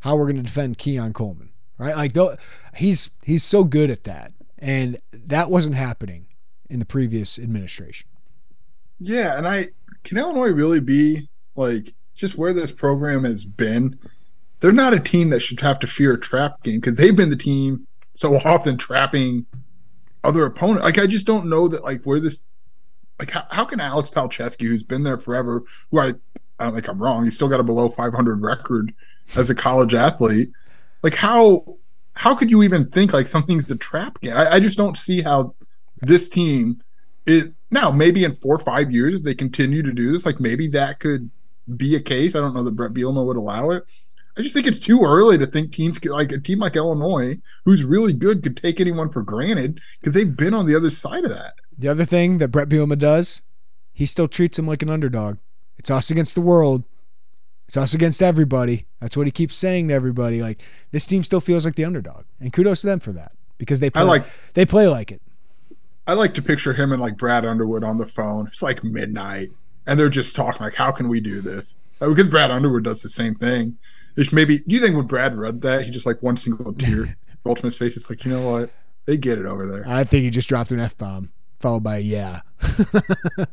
[0.00, 1.94] how we're going to defend Keon Coleman, right?
[1.94, 2.36] Like though,
[2.74, 6.26] he's he's so good at that, and that wasn't happening
[6.68, 8.08] in the previous administration.
[8.98, 9.68] Yeah, and I
[10.04, 13.98] can Illinois really be like just where this program has been?
[14.60, 17.30] They're not a team that should have to fear a trap game because they've been
[17.30, 19.46] the team so often trapping
[20.24, 20.84] other opponents.
[20.84, 22.44] Like I just don't know that like where this
[23.18, 26.14] like how, how can Alex Palczewski, who's been there forever, who I
[26.58, 28.92] I don't think I'm wrong, he's still got a below 500 record
[29.36, 30.50] as a college athlete.
[31.02, 31.76] Like how
[32.14, 34.34] how could you even think like something's a trap game?
[34.34, 35.54] I, I just don't see how
[36.00, 36.82] this team
[37.26, 40.26] it now, maybe in four or five years, they continue to do this.
[40.26, 41.30] Like maybe that could
[41.76, 42.36] be a case.
[42.36, 43.84] I don't know that Bret Bielema would allow it.
[44.36, 47.36] I just think it's too early to think teams could, like a team like Illinois,
[47.64, 51.24] who's really good, could take anyone for granted because they've been on the other side
[51.24, 51.54] of that.
[51.76, 53.42] The other thing that Bret Bielema does,
[53.92, 55.38] he still treats them like an underdog.
[55.76, 56.86] It's us against the world.
[57.66, 58.86] It's us against everybody.
[59.00, 60.42] That's what he keeps saying to everybody.
[60.42, 60.60] Like
[60.90, 63.90] this team still feels like the underdog, and kudos to them for that because they
[63.90, 65.22] play, I like they play like it.
[66.06, 68.48] I like to picture him and like Brad Underwood on the phone.
[68.48, 69.50] It's like midnight,
[69.86, 73.02] and they're just talking like, "How can we do this?" Like, because Brad Underwood does
[73.02, 73.78] the same thing.
[74.16, 74.58] It's maybe.
[74.58, 77.96] Do you think when Brad read that, he just like one single tear his face?
[77.96, 78.70] It's like, you know what?
[79.04, 79.84] They get it over there.
[79.86, 81.30] I think he just dropped an f bomb
[81.62, 82.40] followed by yeah.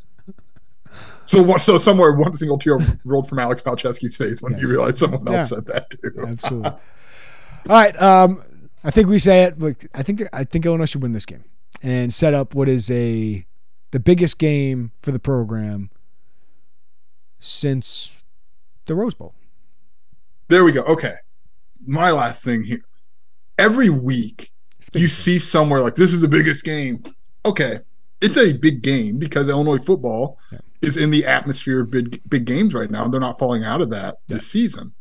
[1.24, 4.62] so so somewhere one single tear rolled from Alex Palczewski's face when yes.
[4.64, 5.58] you realized someone else yeah.
[5.58, 6.14] said that too.
[6.28, 6.72] Absolutely.
[6.72, 6.80] All
[7.68, 8.02] right.
[8.02, 8.44] Um,
[8.84, 11.44] I think we say it, but I think I think Illinois should win this game
[11.82, 13.46] and set up what is a
[13.92, 15.90] the biggest game for the program
[17.40, 18.26] since
[18.86, 19.34] the Rose Bowl.
[20.48, 20.82] There we go.
[20.84, 21.16] Okay.
[21.86, 22.84] My last thing here.
[23.58, 24.52] Every week
[24.94, 27.04] you see somewhere like this is the biggest game.
[27.46, 27.80] Okay.
[28.22, 30.60] It's a big game because Illinois football yeah.
[30.82, 33.08] is in the atmosphere of big big games right now.
[33.08, 34.38] They're not falling out of that yeah.
[34.38, 34.94] this season.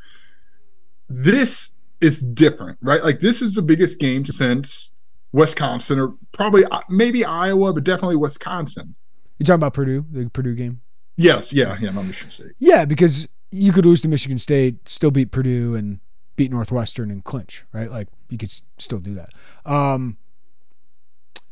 [1.08, 3.02] This is different, right?
[3.02, 4.92] Like this is the biggest game since
[5.32, 8.94] Wisconsin or probably uh, maybe Iowa, but definitely Wisconsin.
[9.38, 10.80] You talking about Purdue, the Purdue game?
[11.16, 12.52] Yes, yeah, yeah, not Michigan State.
[12.58, 16.00] Yeah, because you could lose to Michigan State, still beat Purdue, and
[16.36, 17.90] beat Northwestern and clinch, right?
[17.90, 19.30] Like you could still do that.
[19.64, 20.16] Um,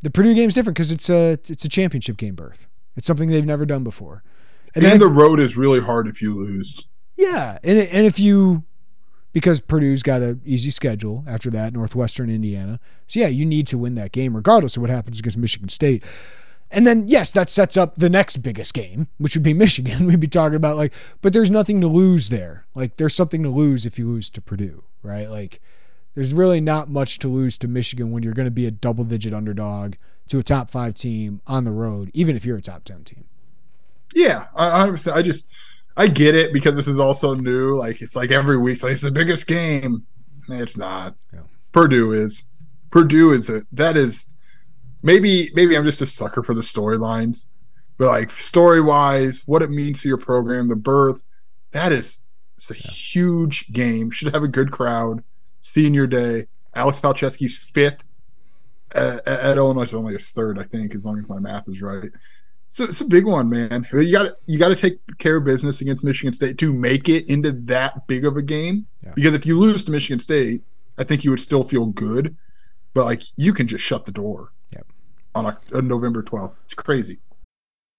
[0.03, 2.68] the Purdue game's different because it's a it's a championship game berth.
[2.97, 4.22] It's something they've never done before.
[4.74, 6.87] And, and then, the road is really hard if you lose.
[7.16, 8.64] Yeah, and and if you
[9.37, 12.80] because Purdue's got an easy schedule after that, Northwestern, Indiana.
[13.07, 16.03] So yeah, you need to win that game regardless of what happens against Michigan State.
[16.70, 20.07] And then yes, that sets up the next biggest game, which would be Michigan.
[20.07, 22.64] We'd be talking about like, but there's nothing to lose there.
[22.74, 25.28] Like there's something to lose if you lose to Purdue, right?
[25.28, 25.61] Like
[26.14, 29.05] there's really not much to lose to Michigan when you're going to be a double
[29.05, 29.97] digit underdog
[30.28, 33.24] to a top five team on the road, even if you're a top 10 team.
[34.14, 35.47] Yeah, I, I just
[35.97, 37.74] I get it because this is also new.
[37.74, 40.07] Like it's like every week, it's, like, it's the biggest game.
[40.49, 41.16] It's not.
[41.32, 41.40] Yeah.
[41.72, 42.44] Purdue is.
[42.90, 44.26] Purdue is a that is
[45.03, 47.47] maybe maybe I'm just a sucker for the storylines,
[47.99, 51.22] but like story wise, what it means to your program, the birth,
[51.72, 52.20] that is
[52.57, 52.90] it's a yeah.
[52.90, 54.11] huge game.
[54.11, 55.22] Should have a good crowd.
[55.61, 56.47] Senior day.
[56.74, 58.05] Alex Palczewski's fifth
[58.92, 61.82] at, at Illinois is only his third, I think, as long as my math is
[61.82, 62.11] right.
[62.69, 63.87] So it's a big one, man.
[63.93, 67.27] You got you got to take care of business against Michigan State to make it
[67.29, 68.87] into that big of a game.
[69.03, 69.12] Yeah.
[69.14, 70.62] Because if you lose to Michigan State,
[70.99, 72.37] I think you would still feel good,
[72.95, 74.87] but like you can just shut the door yep.
[75.35, 76.53] on, a, on uh, November 12th.
[76.64, 77.19] It's crazy.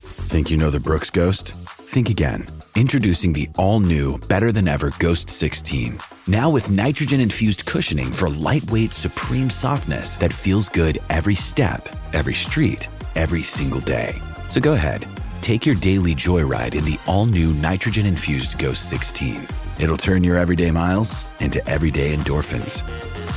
[0.01, 1.53] Think you know the Brooks Ghost?
[1.53, 2.47] Think again.
[2.75, 5.97] Introducing the all new, better than ever Ghost 16.
[6.27, 12.35] Now with nitrogen infused cushioning for lightweight, supreme softness that feels good every step, every
[12.35, 14.21] street, every single day.
[14.49, 15.07] So go ahead,
[15.41, 19.47] take your daily joyride in the all new nitrogen infused Ghost 16.
[19.79, 22.81] It'll turn your everyday miles into everyday endorphins.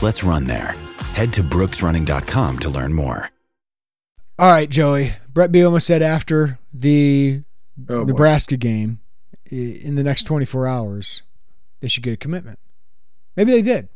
[0.02, 0.74] Let's run there.
[1.14, 3.30] Head to brooksrunning.com to learn more.
[4.38, 5.12] All right, Joey.
[5.28, 7.42] Bret Bielema said after the
[7.90, 9.00] oh, Nebraska game
[9.50, 11.22] in the next 24 hours,
[11.80, 12.58] they should get a commitment.
[13.36, 13.88] Maybe they did.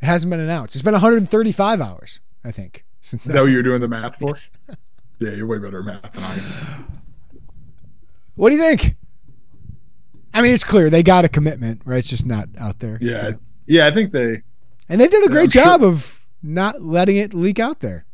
[0.00, 0.74] It hasn't been announced.
[0.74, 3.30] It's been 135 hours, I think, since that.
[3.30, 4.30] Is that what you're doing the math for?
[4.30, 4.50] Yes.
[5.22, 7.02] yeah, you're way better at math than I am.
[8.34, 8.96] What do you think?
[10.34, 11.98] I mean, it's clear they got a commitment, right?
[11.98, 12.98] It's just not out there.
[13.00, 13.32] Yeah,
[13.66, 13.86] yeah.
[13.86, 14.42] I think they
[14.88, 15.90] and they did a great job sure.
[15.90, 18.04] of not letting it leak out there.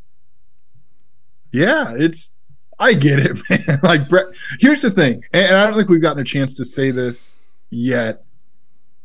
[1.52, 2.32] Yeah, it's.
[2.80, 3.80] I get it, man.
[3.82, 4.26] Like Bret.
[4.60, 7.40] Here's the thing, and I don't think we've gotten a chance to say this
[7.70, 8.24] yet.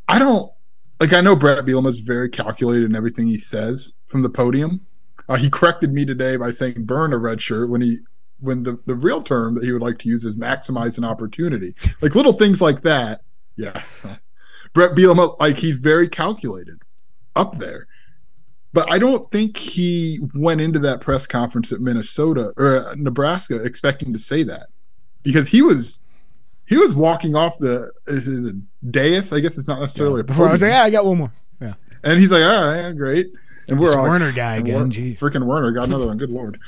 [0.08, 0.52] I don't
[1.00, 1.14] like.
[1.14, 4.86] I know Bret Bielema is very calculated in everything he says from the podium.
[5.30, 8.00] Uh, he corrected me today by saying "burn a red shirt" when he
[8.40, 11.74] when the, the real term that he would like to use is maximize an opportunity.
[12.02, 13.22] Like little things like that.
[13.56, 13.84] Yeah.
[14.74, 16.80] Bret Bielema, like he's very calculated
[17.36, 17.88] up there.
[18.74, 24.14] But I don't think he went into that press conference at Minnesota or Nebraska expecting
[24.14, 24.68] to say that
[25.22, 26.00] because he was
[26.66, 29.32] he was walking off the uh, dais.
[29.32, 30.26] I guess it's not necessarily yeah.
[30.26, 31.34] Before I was like, yeah, I got one more.
[31.62, 31.74] Yeah.
[32.04, 33.32] And he's like, all right, great.
[33.70, 34.92] And we're all Werner guy again.
[34.92, 35.16] Gee.
[35.16, 36.18] Freaking Werner got another one.
[36.18, 36.60] Good lord.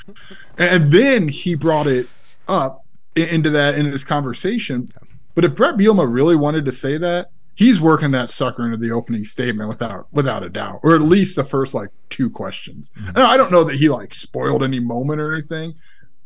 [0.56, 2.08] And then he brought it
[2.48, 2.84] up
[3.14, 4.86] into that in this conversation.
[5.34, 8.92] But if Bret Bielema really wanted to say that, he's working that sucker into the
[8.92, 12.90] opening statement without without a doubt, or at least the first like two questions.
[12.98, 13.18] Mm-hmm.
[13.18, 15.74] I don't know that he like spoiled any moment or anything,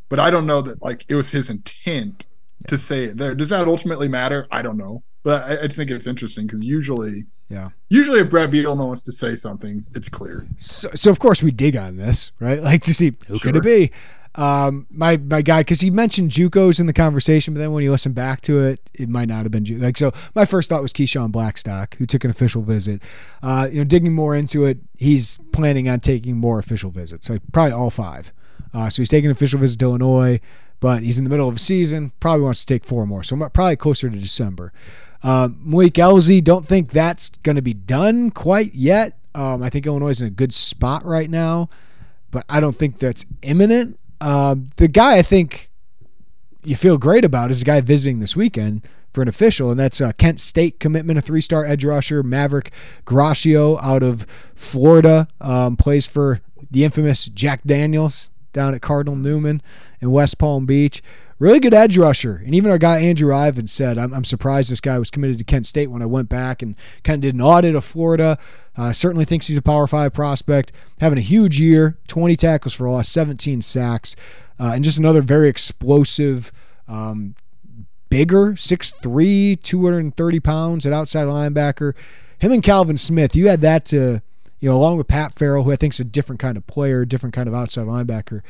[0.09, 2.27] but I don't know that like it was his intent
[2.65, 2.71] yeah.
[2.71, 3.35] to say it there.
[3.35, 4.47] Does that ultimately matter?
[4.51, 7.71] I don't know, but I, I just think it's interesting because usually yeah.
[7.89, 10.47] Usually, if Bret Bielema wants to say something, it's clear.
[10.59, 12.61] So, so of course, we dig on this, right?
[12.71, 13.53] Like to see who sure.
[13.53, 13.91] could it be.
[14.37, 17.91] Um, my my guy, because he mentioned JUCOs in the conversation, but then when you
[17.91, 19.83] listen back to it, it might not have been JUCO.
[19.83, 23.03] Like so, my first thought was Keyshawn Blackstock, who took an official visit.
[23.43, 27.43] Uh, you know, digging more into it, he's planning on taking more official visits, like
[27.53, 28.33] probably all five.
[28.73, 30.39] Uh, so he's taking an official visit to Illinois,
[30.79, 32.13] but he's in the middle of a season.
[32.21, 34.73] Probably wants to take four more, so probably closer to December.
[35.23, 39.19] Uh, Malik Elzy, don't think that's going to be done quite yet.
[39.35, 41.69] Um, I think Illinois is in a good spot right now,
[42.31, 43.99] but I don't think that's imminent.
[44.21, 45.71] Um, the guy I think
[46.65, 50.01] you feel great about is the guy visiting this weekend for an official, and that's
[50.01, 52.73] uh, Kent State commitment, a three star edge rusher, Maverick
[53.05, 56.41] Gracio out of Florida, um, plays for
[56.71, 59.63] the infamous Jack Daniels down at Cardinal Newman
[60.01, 61.03] in West Palm Beach.
[61.41, 62.43] Really good edge rusher.
[62.45, 65.45] And even our guy Andrew Ivan said, I'm, I'm surprised this guy was committed to
[65.45, 68.39] Kent State when I went back and kind of did an audit of Florida.
[68.77, 70.71] Uh, certainly thinks he's a Power 5 prospect.
[71.01, 74.17] Having a huge year 20 tackles for loss, 17 sacks,
[74.59, 76.53] uh, and just another very explosive,
[76.87, 77.35] um,
[78.11, 81.97] bigger, 6'3, 230 pounds at outside linebacker.
[82.39, 84.21] Him and Calvin Smith, you had that to,
[84.61, 87.05] you know, along with Pat Farrell, who I think is a different kind of player,
[87.05, 88.43] different kind of outside linebacker.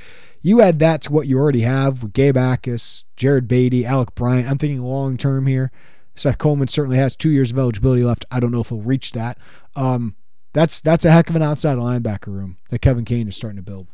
[0.43, 4.49] You add that to what you already have with Gabe Jacas, Jared Beatty, Alec Bryant.
[4.49, 5.71] I'm thinking long term here.
[6.17, 8.27] Seth Coleman certainly has two years of eligibility left.
[8.31, 9.39] I don't know if he'll reach that.
[9.77, 10.17] Um,
[10.53, 13.63] that's that's a heck of an outside linebacker room that Kevin Kane is starting to
[13.63, 13.87] build.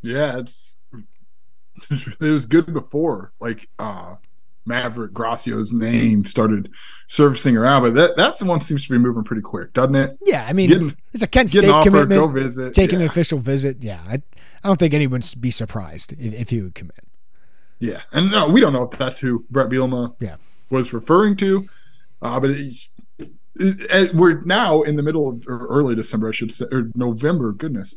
[0.00, 0.78] Yeah, it's
[1.90, 3.32] it was good before.
[3.38, 4.16] Like uh,
[4.66, 6.70] Maverick Gracio's name started
[7.08, 10.18] surfacing around, but that that's the one seems to be moving pretty quick, doesn't it?
[10.24, 12.32] Yeah, I mean, getting, it's a Kent State commitment.
[12.32, 13.04] Visit, taking yeah.
[13.04, 13.82] an official visit.
[13.82, 17.04] Yeah, I, I don't think anyone would be surprised if, if he would commit.
[17.78, 20.36] Yeah, and no, we don't know if that's who Bret Bielema yeah.
[20.70, 21.68] was referring to,
[22.22, 22.88] uh, but it,
[23.56, 27.52] it, we're now in the middle of or early December, I should say, or November.
[27.52, 27.94] Goodness,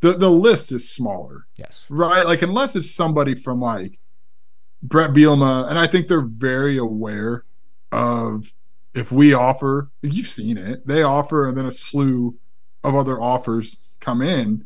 [0.00, 1.46] the the list is smaller.
[1.58, 2.24] Yes, right.
[2.24, 3.98] Like unless it's somebody from like
[4.82, 7.44] Bret Bielema, and I think they're very aware
[7.92, 8.52] of
[8.94, 9.90] if we offer.
[10.02, 10.86] You've seen it.
[10.86, 12.36] They offer, and then a slew
[12.82, 14.64] of other offers come in.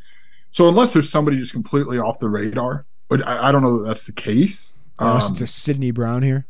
[0.52, 3.88] So unless there's somebody just completely off the radar, but I, I don't know that
[3.88, 4.72] that's the case.
[5.00, 6.46] Unless um, it's a Sydney Brown here.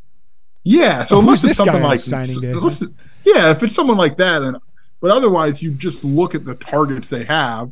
[0.62, 2.50] Yeah, so Oh, unless it's something like signing day?
[2.52, 2.90] unless it-
[3.24, 4.58] yeah, if it's someone like that, and
[5.00, 7.70] but otherwise you just look at the targets they have.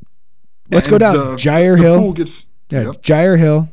[0.71, 1.15] Let's go down.
[1.15, 2.13] the- Jair the Hill.
[2.15, 3.03] gets Yeah, Yep.
[3.03, 3.71] Jair Hill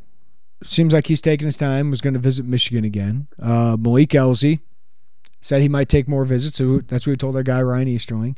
[0.64, 1.89] seems like he's taking his time.
[1.89, 3.28] Was going to visit Michigan again.
[3.41, 4.60] Uh, Malik Elzy
[5.41, 6.57] said he might take more visits.
[6.57, 8.38] So that's what we told our guy Ryan Easterling.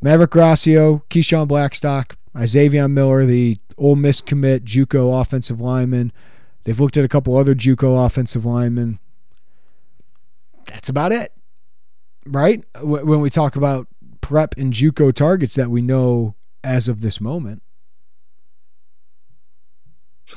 [0.00, 6.12] Maverick Gracio, Keyshawn Blackstock, Isaiah Miller, the Ole Miss commit, JUCO offensive lineman.
[6.64, 8.98] They've looked at a couple other JUCO offensive linemen.
[10.66, 11.32] That's about it,
[12.26, 12.64] right?
[12.80, 13.88] When we talk about
[14.20, 17.62] prep and JUCO targets that we know as of this moment.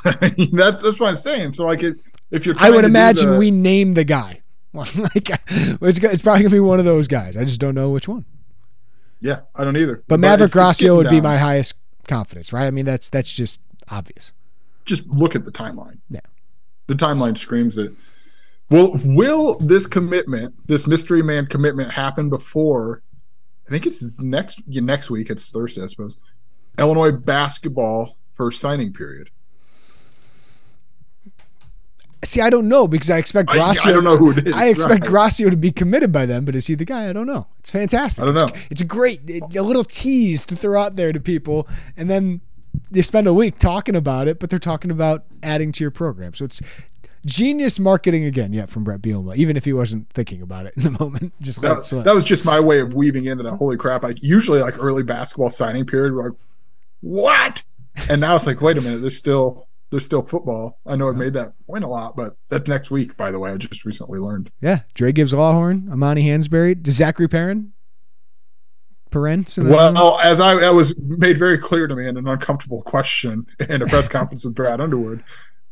[0.05, 1.53] I mean, that's that's what I'm saying.
[1.53, 1.99] So like, it,
[2.31, 4.41] if you're, I would imagine the- we name the guy.
[4.73, 7.35] like, it's, it's probably gonna be one of those guys.
[7.35, 8.23] I just don't know which one.
[9.19, 10.03] yeah, I don't either.
[10.07, 11.75] But Maverick it's- it's Gracio would getting be my highest
[12.07, 12.65] confidence, right?
[12.67, 14.33] I mean, that's that's just obvious.
[14.85, 15.99] Just look at the timeline.
[16.09, 16.21] Yeah.
[16.87, 17.91] the timeline screams it.
[18.69, 23.01] Will will this commitment, this mystery man commitment, happen before?
[23.67, 25.29] I think it's next yeah, next week.
[25.29, 26.17] It's Thursday, I suppose.
[26.79, 29.29] Illinois basketball first signing period.
[32.23, 34.67] See, I don't know because I expect I- I don't know who it is, I
[34.67, 35.11] expect right.
[35.11, 37.09] Gracio to be committed by them, but is he the guy?
[37.09, 37.47] I don't know.
[37.59, 38.21] It's fantastic.
[38.21, 38.49] I don't know.
[38.69, 39.21] It's, a great,
[39.55, 41.67] a little tease to throw out there to people,
[41.97, 42.41] and then
[42.91, 46.33] they spend a week talking about it, but they're talking about adding to your program.
[46.35, 46.61] So it's
[47.25, 50.83] genius marketing again, yeah, from Bret Bielema, even if he wasn't thinking about it in
[50.83, 51.33] the moment.
[51.41, 53.55] Just That, that was just my way of weaving into that.
[53.55, 54.03] Holy crap!
[54.03, 56.39] Like usually, like early basketball signing period, we're like,
[57.01, 57.63] what?
[58.09, 60.79] And now it's like, wait a minute, there's still there's still football.
[60.85, 63.15] I know I made that point a lot, but that's next week.
[63.17, 64.49] By the way, I just recently learned.
[64.61, 67.73] Yeah, Dra Gibbs Lawhorn, Amani Hansberry, does Zachary Perrin,
[69.11, 69.45] Perrin.
[69.57, 73.81] Well, as I, I was made very clear to me in an uncomfortable question in
[73.81, 75.23] a press conference with Brad Underwood,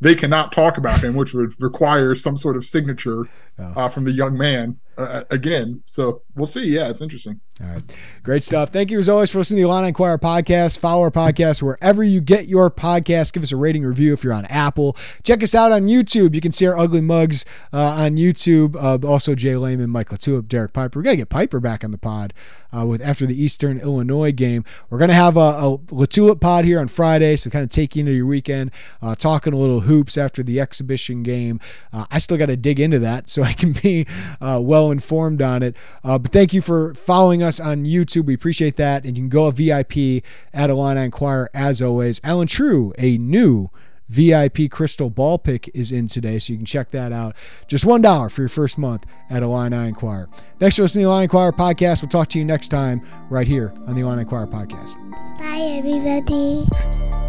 [0.01, 3.23] they cannot talk about him, which would require some sort of signature
[3.59, 3.73] Oh.
[3.75, 5.81] uh, from the young man uh, again.
[5.85, 6.65] So we'll see.
[6.65, 7.39] Yeah, it's interesting.
[7.61, 7.83] All right.
[8.23, 8.69] Great stuff.
[8.69, 10.79] Thank you as always for listening to the Illini Inquirer podcast.
[10.79, 13.33] Follow our podcast wherever you get your podcast.
[13.33, 14.95] Give us a rating review if you're on Apple.
[15.23, 16.35] Check us out on YouTube.
[16.35, 17.43] You can see our ugly mugs
[17.73, 18.75] uh, on YouTube.
[18.77, 20.99] Uh, also, Jay Lehman, Mike Latulip, Derek Piper.
[20.99, 22.33] We got to get Piper back on the pod
[22.71, 24.63] uh, with after the Eastern Illinois game.
[24.89, 27.95] We're going to have a, a Latulip pod here on Friday, so kind of take
[27.95, 31.59] you into your weekend, uh, talking a little hoops after the exhibition game.
[31.91, 34.05] Uh, I still got to dig into that so I can be
[34.39, 35.75] uh, well informed on it.
[36.03, 38.25] Uh, but thank you for following us on YouTube.
[38.25, 39.05] We appreciate that.
[39.05, 40.23] And you can go a VIP
[40.53, 42.21] at Illini Inquirer as always.
[42.23, 43.71] Alan True, a new
[44.07, 47.35] VIP crystal ball pick is in today, so you can check that out.
[47.67, 50.29] Just $1 for your first month at Illini Inquirer.
[50.59, 52.01] Thanks for listening to the Illini Inquirer podcast.
[52.03, 54.95] We'll talk to you next time right here on the Illini Inquirer podcast.
[55.39, 57.28] Bye, everybody.